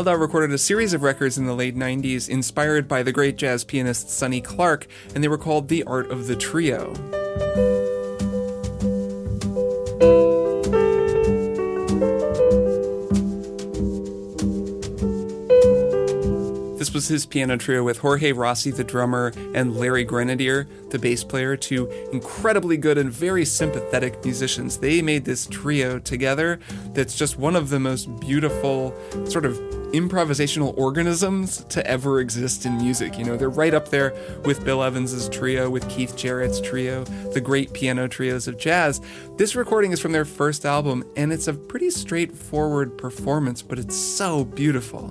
Mehldau 0.00 0.18
recorded 0.18 0.50
a 0.50 0.56
series 0.56 0.94
of 0.94 1.02
records 1.02 1.36
in 1.36 1.44
the 1.44 1.52
late 1.52 1.76
90s 1.76 2.26
inspired 2.26 2.88
by 2.88 3.02
the 3.02 3.12
great 3.12 3.36
jazz 3.36 3.64
pianist 3.64 4.08
Sonny 4.08 4.40
Clark, 4.40 4.86
and 5.14 5.22
they 5.22 5.28
were 5.28 5.36
called 5.36 5.68
The 5.68 5.82
Art 5.82 6.10
of 6.10 6.26
the 6.26 6.36
Trio. 6.36 6.94
This 16.78 16.94
was 16.94 17.08
his 17.08 17.26
piano 17.26 17.58
trio 17.58 17.84
with 17.84 17.98
Jorge 17.98 18.32
Rossy, 18.32 18.70
the 18.70 18.82
drummer, 18.82 19.34
and 19.54 19.76
Larry 19.76 20.04
Grenadier, 20.04 20.66
the 20.88 20.98
bass 20.98 21.22
player, 21.22 21.58
two 21.58 21.90
incredibly 22.10 22.78
good 22.78 22.96
and 22.96 23.12
very 23.12 23.44
sympathetic 23.44 24.24
musicians. 24.24 24.78
They 24.78 25.02
made 25.02 25.26
this 25.26 25.46
trio 25.46 25.98
together 25.98 26.58
that's 26.94 27.18
just 27.18 27.38
one 27.38 27.54
of 27.54 27.68
the 27.68 27.78
most 27.78 28.06
beautiful, 28.18 28.94
sort 29.26 29.44
of 29.44 29.79
improvisational 29.92 30.76
organisms 30.76 31.64
to 31.64 31.86
ever 31.86 32.20
exist 32.20 32.66
in 32.66 32.76
music. 32.76 33.18
You 33.18 33.24
know, 33.24 33.36
they're 33.36 33.50
right 33.50 33.74
up 33.74 33.88
there 33.88 34.14
with 34.44 34.64
Bill 34.64 34.82
Evans's 34.82 35.28
trio, 35.28 35.68
with 35.70 35.88
Keith 35.88 36.16
Jarrett's 36.16 36.60
trio, 36.60 37.04
the 37.32 37.40
great 37.40 37.72
piano 37.72 38.08
trios 38.08 38.48
of 38.48 38.58
jazz. 38.58 39.00
This 39.36 39.56
recording 39.56 39.92
is 39.92 40.00
from 40.00 40.12
their 40.12 40.24
first 40.24 40.64
album, 40.64 41.04
and 41.16 41.32
it's 41.32 41.48
a 41.48 41.54
pretty 41.54 41.90
straightforward 41.90 42.96
performance, 42.98 43.62
but 43.62 43.78
it's 43.78 43.96
so 43.96 44.44
beautiful. 44.44 45.08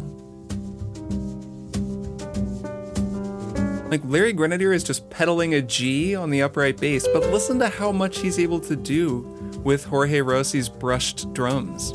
Like 3.89 4.01
Larry 4.05 4.33
Grenadier 4.33 4.71
is 4.71 4.83
just 4.83 5.09
pedaling 5.09 5.55
a 5.55 5.63
G 5.63 6.15
on 6.15 6.29
the 6.29 6.43
upright 6.43 6.77
bass, 6.77 7.07
but 7.11 7.23
listen 7.31 7.57
to 7.59 7.67
how 7.67 7.91
much 7.91 8.19
he's 8.19 8.37
able 8.37 8.59
to 8.59 8.75
do 8.75 9.21
with 9.63 9.83
Jorge 9.85 10.21
Rossy's 10.21 10.69
brushed 10.69 11.33
drums. 11.33 11.93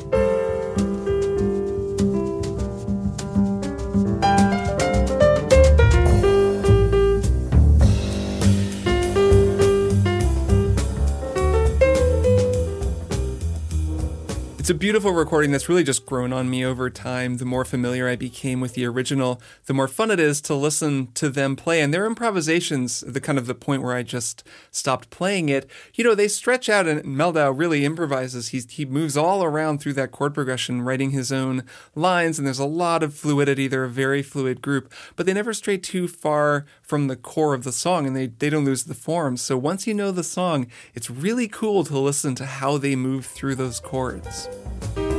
Beautiful 14.85 15.13
recording 15.13 15.51
that's 15.51 15.67
really 15.67 15.83
just 15.83 16.05
grown 16.05 16.31
on 16.31 16.51
me 16.51 16.63
over 16.63 16.91
time. 16.91 17.39
The 17.39 17.47
more 17.47 17.65
familiar 17.65 18.07
I 18.07 18.17
became 18.17 18.61
with 18.61 18.75
the 18.75 18.85
original, 18.85 19.41
the 19.65 19.73
more 19.73 19.89
fun 19.89 20.11
it 20.11 20.21
is 20.21 20.43
to 20.43 20.55
listen 20.55 21.09
to 21.13 21.31
them 21.31 21.57
play. 21.57 21.81
And 21.81 21.93
their 21.95 22.05
improvisations, 22.05 23.01
the 23.01 23.19
kind 23.19 23.39
of 23.39 23.47
the 23.47 23.55
point 23.55 23.81
where 23.81 23.97
I 23.97 24.03
just 24.03 24.47
stopped 24.71 25.09
playing 25.09 25.49
it, 25.49 25.71
you 25.95 26.05
know, 26.05 26.15
they 26.15 26.29
stretch 26.29 26.69
out 26.69 26.87
and 26.87 27.03
Mehldau 27.03 27.59
really 27.59 27.87
improvises. 27.87 28.49
He's, 28.49 28.71
he 28.73 28.85
moves 28.85 29.17
all 29.17 29.43
around 29.43 29.79
through 29.79 29.95
that 29.95 30.11
chord 30.11 30.35
progression, 30.35 30.83
writing 30.83 31.13
his 31.13 31.33
own 31.33 31.65
lines. 31.95 32.37
And 32.39 32.47
there's 32.47 32.59
a 32.59 32.67
lot 32.67 33.03
of 33.03 33.15
fluidity. 33.15 33.67
They're 33.67 33.85
a 33.85 33.89
very 33.89 34.23
fluid 34.23 34.61
group, 34.61 34.93
but 35.17 35.25
they 35.25 35.33
never 35.33 35.55
stray 35.55 35.79
too 35.79 36.09
far 36.09 36.67
from 36.83 37.07
the 37.07 37.17
core 37.17 37.55
of 37.55 37.65
the 37.65 37.73
song 37.73 38.07
and 38.07 38.15
they, 38.15 38.27
they 38.27 38.51
don't 38.51 38.67
lose 38.67 38.85
the 38.85 38.93
form. 38.93 39.39
So 39.39 39.57
once 39.57 39.87
you 39.87 39.95
know 39.95 40.11
the 40.11 40.23
song, 40.23 40.67
it's 40.93 41.09
really 41.09 41.49
cool 41.49 41.85
to 41.85 41.99
listen 41.99 42.35
to 42.35 42.45
how 42.45 42.77
they 42.77 42.95
move 42.95 43.25
through 43.25 43.55
those 43.55 43.81
chords. 43.81 44.47
Bye. 44.81 45.14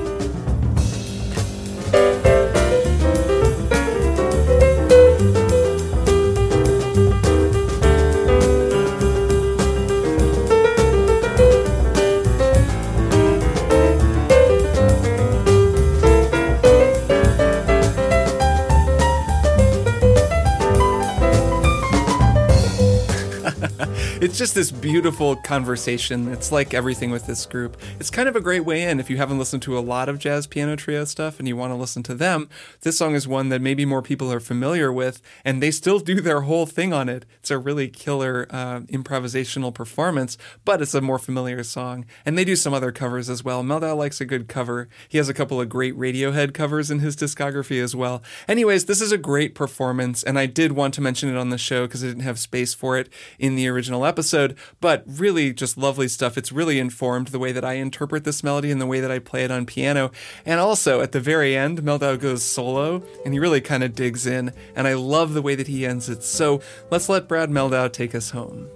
It's 24.36 24.40
just 24.42 24.54
this 24.56 24.70
beautiful 24.70 25.38
conversation. 25.38 26.28
It's 26.28 26.52
like 26.52 26.74
everything 26.74 27.10
with 27.10 27.26
this 27.26 27.46
group. 27.46 27.78
It's 28.02 28.10
kind 28.10 28.28
of 28.28 28.36
a 28.36 28.42
great 28.42 28.66
way 28.66 28.84
in 28.84 29.00
if 29.00 29.10
you 29.10 29.16
haven't 29.16 29.40
listened 29.40 29.62
to 29.62 29.78
a 29.78 29.80
lot 29.80 30.10
of 30.10 30.20
jazz 30.20 30.46
piano 30.46 30.76
trio 30.76 31.06
stuff 31.06 31.40
and 31.40 31.48
you 31.48 31.56
want 31.56 31.72
to 31.72 31.78
listen 31.78 32.04
to 32.04 32.14
them. 32.14 32.50
This 32.82 32.98
song 32.98 33.16
is 33.16 33.30
one 33.30 33.48
that 33.48 33.62
maybe 33.62 33.86
more 33.86 34.02
people 34.02 34.30
are 34.34 34.42
familiar 34.42 34.92
with, 34.92 35.22
and 35.46 35.64
they 35.64 35.72
still 35.72 36.00
do 36.00 36.20
their 36.20 36.42
whole 36.42 36.66
thing 36.66 36.92
on 36.92 37.08
it. 37.08 37.26
It's 37.40 37.50
a 37.50 37.58
really 37.58 37.88
killer 37.88 38.46
uh, 38.50 38.82
improvisational 38.82 39.74
performance, 39.74 40.38
but 40.66 40.82
it's 40.82 40.94
a 40.94 41.00
more 41.00 41.18
familiar 41.18 41.64
song. 41.64 42.06
And 42.26 42.38
they 42.38 42.44
do 42.44 42.58
some 42.58 42.74
other 42.74 42.92
covers 42.92 43.30
as 43.30 43.42
well. 43.42 43.64
Mehldau 43.64 43.96
likes 43.96 44.20
a 44.20 44.26
good 44.26 44.50
cover. 44.50 44.90
He 45.08 45.18
has 45.18 45.30
a 45.30 45.34
couple 45.34 45.62
of 45.62 45.70
great 45.70 45.98
Radiohead 45.98 46.54
covers 46.54 46.92
in 46.92 47.00
his 47.00 47.16
discography 47.16 47.82
as 47.82 47.96
well. 47.96 48.22
Anyways, 48.50 48.84
this 48.84 49.00
is 49.00 49.14
a 49.14 49.18
great 49.18 49.56
performance, 49.56 50.24
and 50.24 50.38
I 50.38 50.46
did 50.46 50.74
want 50.74 50.94
to 50.96 51.02
mention 51.02 51.30
it 51.30 51.38
on 51.38 51.52
the 51.52 51.58
show 51.58 51.88
because 51.88 52.04
I 52.04 52.08
didn't 52.08 52.24
have 52.24 52.38
space 52.38 52.74
for 52.74 52.98
it 52.98 53.08
in 53.40 53.56
the 53.56 53.70
original 53.70 54.06
episode 54.06 54.25
episode, 54.26 54.58
but 54.82 55.04
really 55.06 55.54
just 55.54 55.78
lovely 55.78 56.08
stuff. 56.08 56.36
It's 56.36 56.52
really 56.52 56.80
informed 56.80 57.28
the 57.28 57.38
way 57.38 57.52
that 57.52 57.64
I 57.64 57.74
interpret 57.74 58.24
this 58.24 58.44
melody 58.44 58.72
and 58.72 58.82
the 58.82 58.88
way 58.88 59.00
that 59.00 59.12
I 59.12 59.20
play 59.20 59.44
it 59.44 59.52
on 59.52 59.68
piano. 59.68 60.10
And 60.48 60.60
also 60.60 61.00
at 61.02 61.12
the 61.12 61.20
very 61.20 61.56
end, 61.56 61.84
Mehldau 61.84 62.20
goes 62.20 62.42
solo 62.42 63.04
and 63.24 63.36
he 63.36 63.40
really 63.40 63.62
kind 63.62 63.84
of 63.84 63.94
digs 63.94 64.26
in. 64.26 64.52
And 64.76 64.88
I 64.88 64.96
love 64.96 65.36
the 65.36 65.44
way 65.44 65.54
that 65.54 65.68
he 65.68 65.86
ends 65.86 66.10
it. 66.10 66.24
So 66.24 66.60
let's 66.90 67.08
let 67.08 67.28
Brad 67.28 67.52
Mehldau 67.52 67.94
take 67.94 68.16
us 68.16 68.32
home. 68.32 68.68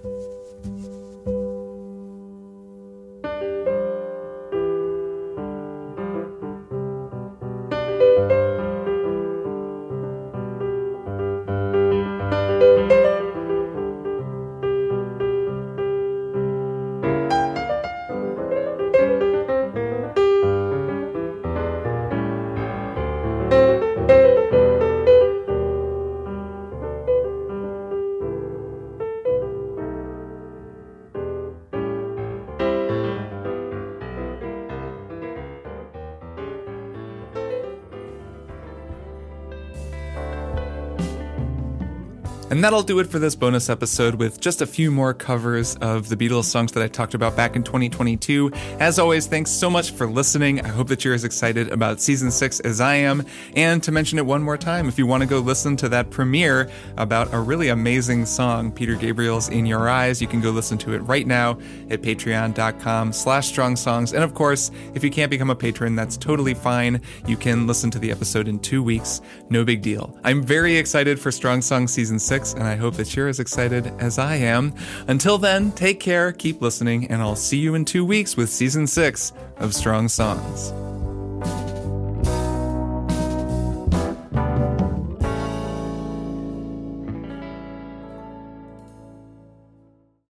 And 42.50 42.64
that'll 42.64 42.82
do 42.82 42.98
it 42.98 43.06
for 43.06 43.20
this 43.20 43.36
bonus 43.36 43.70
episode 43.70 44.16
with 44.16 44.40
just 44.40 44.60
a 44.60 44.66
few 44.66 44.90
more 44.90 45.14
covers 45.14 45.76
of 45.76 46.08
the 46.08 46.16
Beatles 46.16 46.46
songs 46.46 46.72
that 46.72 46.82
I 46.82 46.88
talked 46.88 47.14
about 47.14 47.36
back 47.36 47.54
in 47.54 47.62
2022. 47.62 48.50
As 48.80 48.98
always, 48.98 49.28
thanks 49.28 49.52
so 49.52 49.70
much 49.70 49.92
for 49.92 50.08
listening. 50.08 50.60
I 50.60 50.66
hope 50.66 50.88
that 50.88 51.04
you're 51.04 51.14
as 51.14 51.22
excited 51.22 51.70
about 51.70 52.00
season 52.00 52.32
six 52.32 52.58
as 52.58 52.80
I 52.80 52.96
am. 52.96 53.24
And 53.54 53.80
to 53.84 53.92
mention 53.92 54.18
it 54.18 54.26
one 54.26 54.42
more 54.42 54.58
time, 54.58 54.88
if 54.88 54.98
you 54.98 55.06
want 55.06 55.22
to 55.22 55.28
go 55.28 55.38
listen 55.38 55.76
to 55.76 55.88
that 55.90 56.10
premiere 56.10 56.68
about 56.96 57.32
a 57.32 57.38
really 57.38 57.68
amazing 57.68 58.26
song, 58.26 58.72
Peter 58.72 58.96
Gabriel's 58.96 59.48
In 59.48 59.64
Your 59.64 59.88
Eyes, 59.88 60.20
you 60.20 60.26
can 60.26 60.40
go 60.40 60.50
listen 60.50 60.76
to 60.78 60.92
it 60.92 60.98
right 61.02 61.28
now 61.28 61.52
at 61.88 62.02
patreon.com 62.02 63.12
slash 63.12 63.46
strong 63.46 63.76
songs. 63.76 64.12
And 64.12 64.24
of 64.24 64.34
course, 64.34 64.72
if 64.94 65.04
you 65.04 65.10
can't 65.12 65.30
become 65.30 65.50
a 65.50 65.54
patron, 65.54 65.94
that's 65.94 66.16
totally 66.16 66.54
fine. 66.54 67.00
You 67.28 67.36
can 67.36 67.68
listen 67.68 67.92
to 67.92 68.00
the 68.00 68.10
episode 68.10 68.48
in 68.48 68.58
two 68.58 68.82
weeks. 68.82 69.20
No 69.50 69.64
big 69.64 69.82
deal. 69.82 70.18
I'm 70.24 70.42
very 70.42 70.76
excited 70.76 71.20
for 71.20 71.30
Strong 71.30 71.62
Song 71.62 71.86
season 71.86 72.18
six 72.18 72.39
and 72.54 72.62
I 72.64 72.76
hope 72.76 72.94
that 72.94 73.14
you're 73.14 73.28
as 73.28 73.40
excited 73.40 73.86
as 73.98 74.18
I 74.18 74.36
am. 74.36 74.74
Until 75.06 75.38
then, 75.38 75.72
take 75.72 76.00
care, 76.00 76.32
keep 76.32 76.60
listening, 76.60 77.06
and 77.08 77.20
I'll 77.20 77.36
see 77.36 77.58
you 77.58 77.74
in 77.74 77.84
two 77.84 78.04
weeks 78.04 78.36
with 78.36 78.50
season 78.50 78.86
six 78.86 79.32
of 79.58 79.74
Strong 79.74 80.08
Songs. 80.08 80.89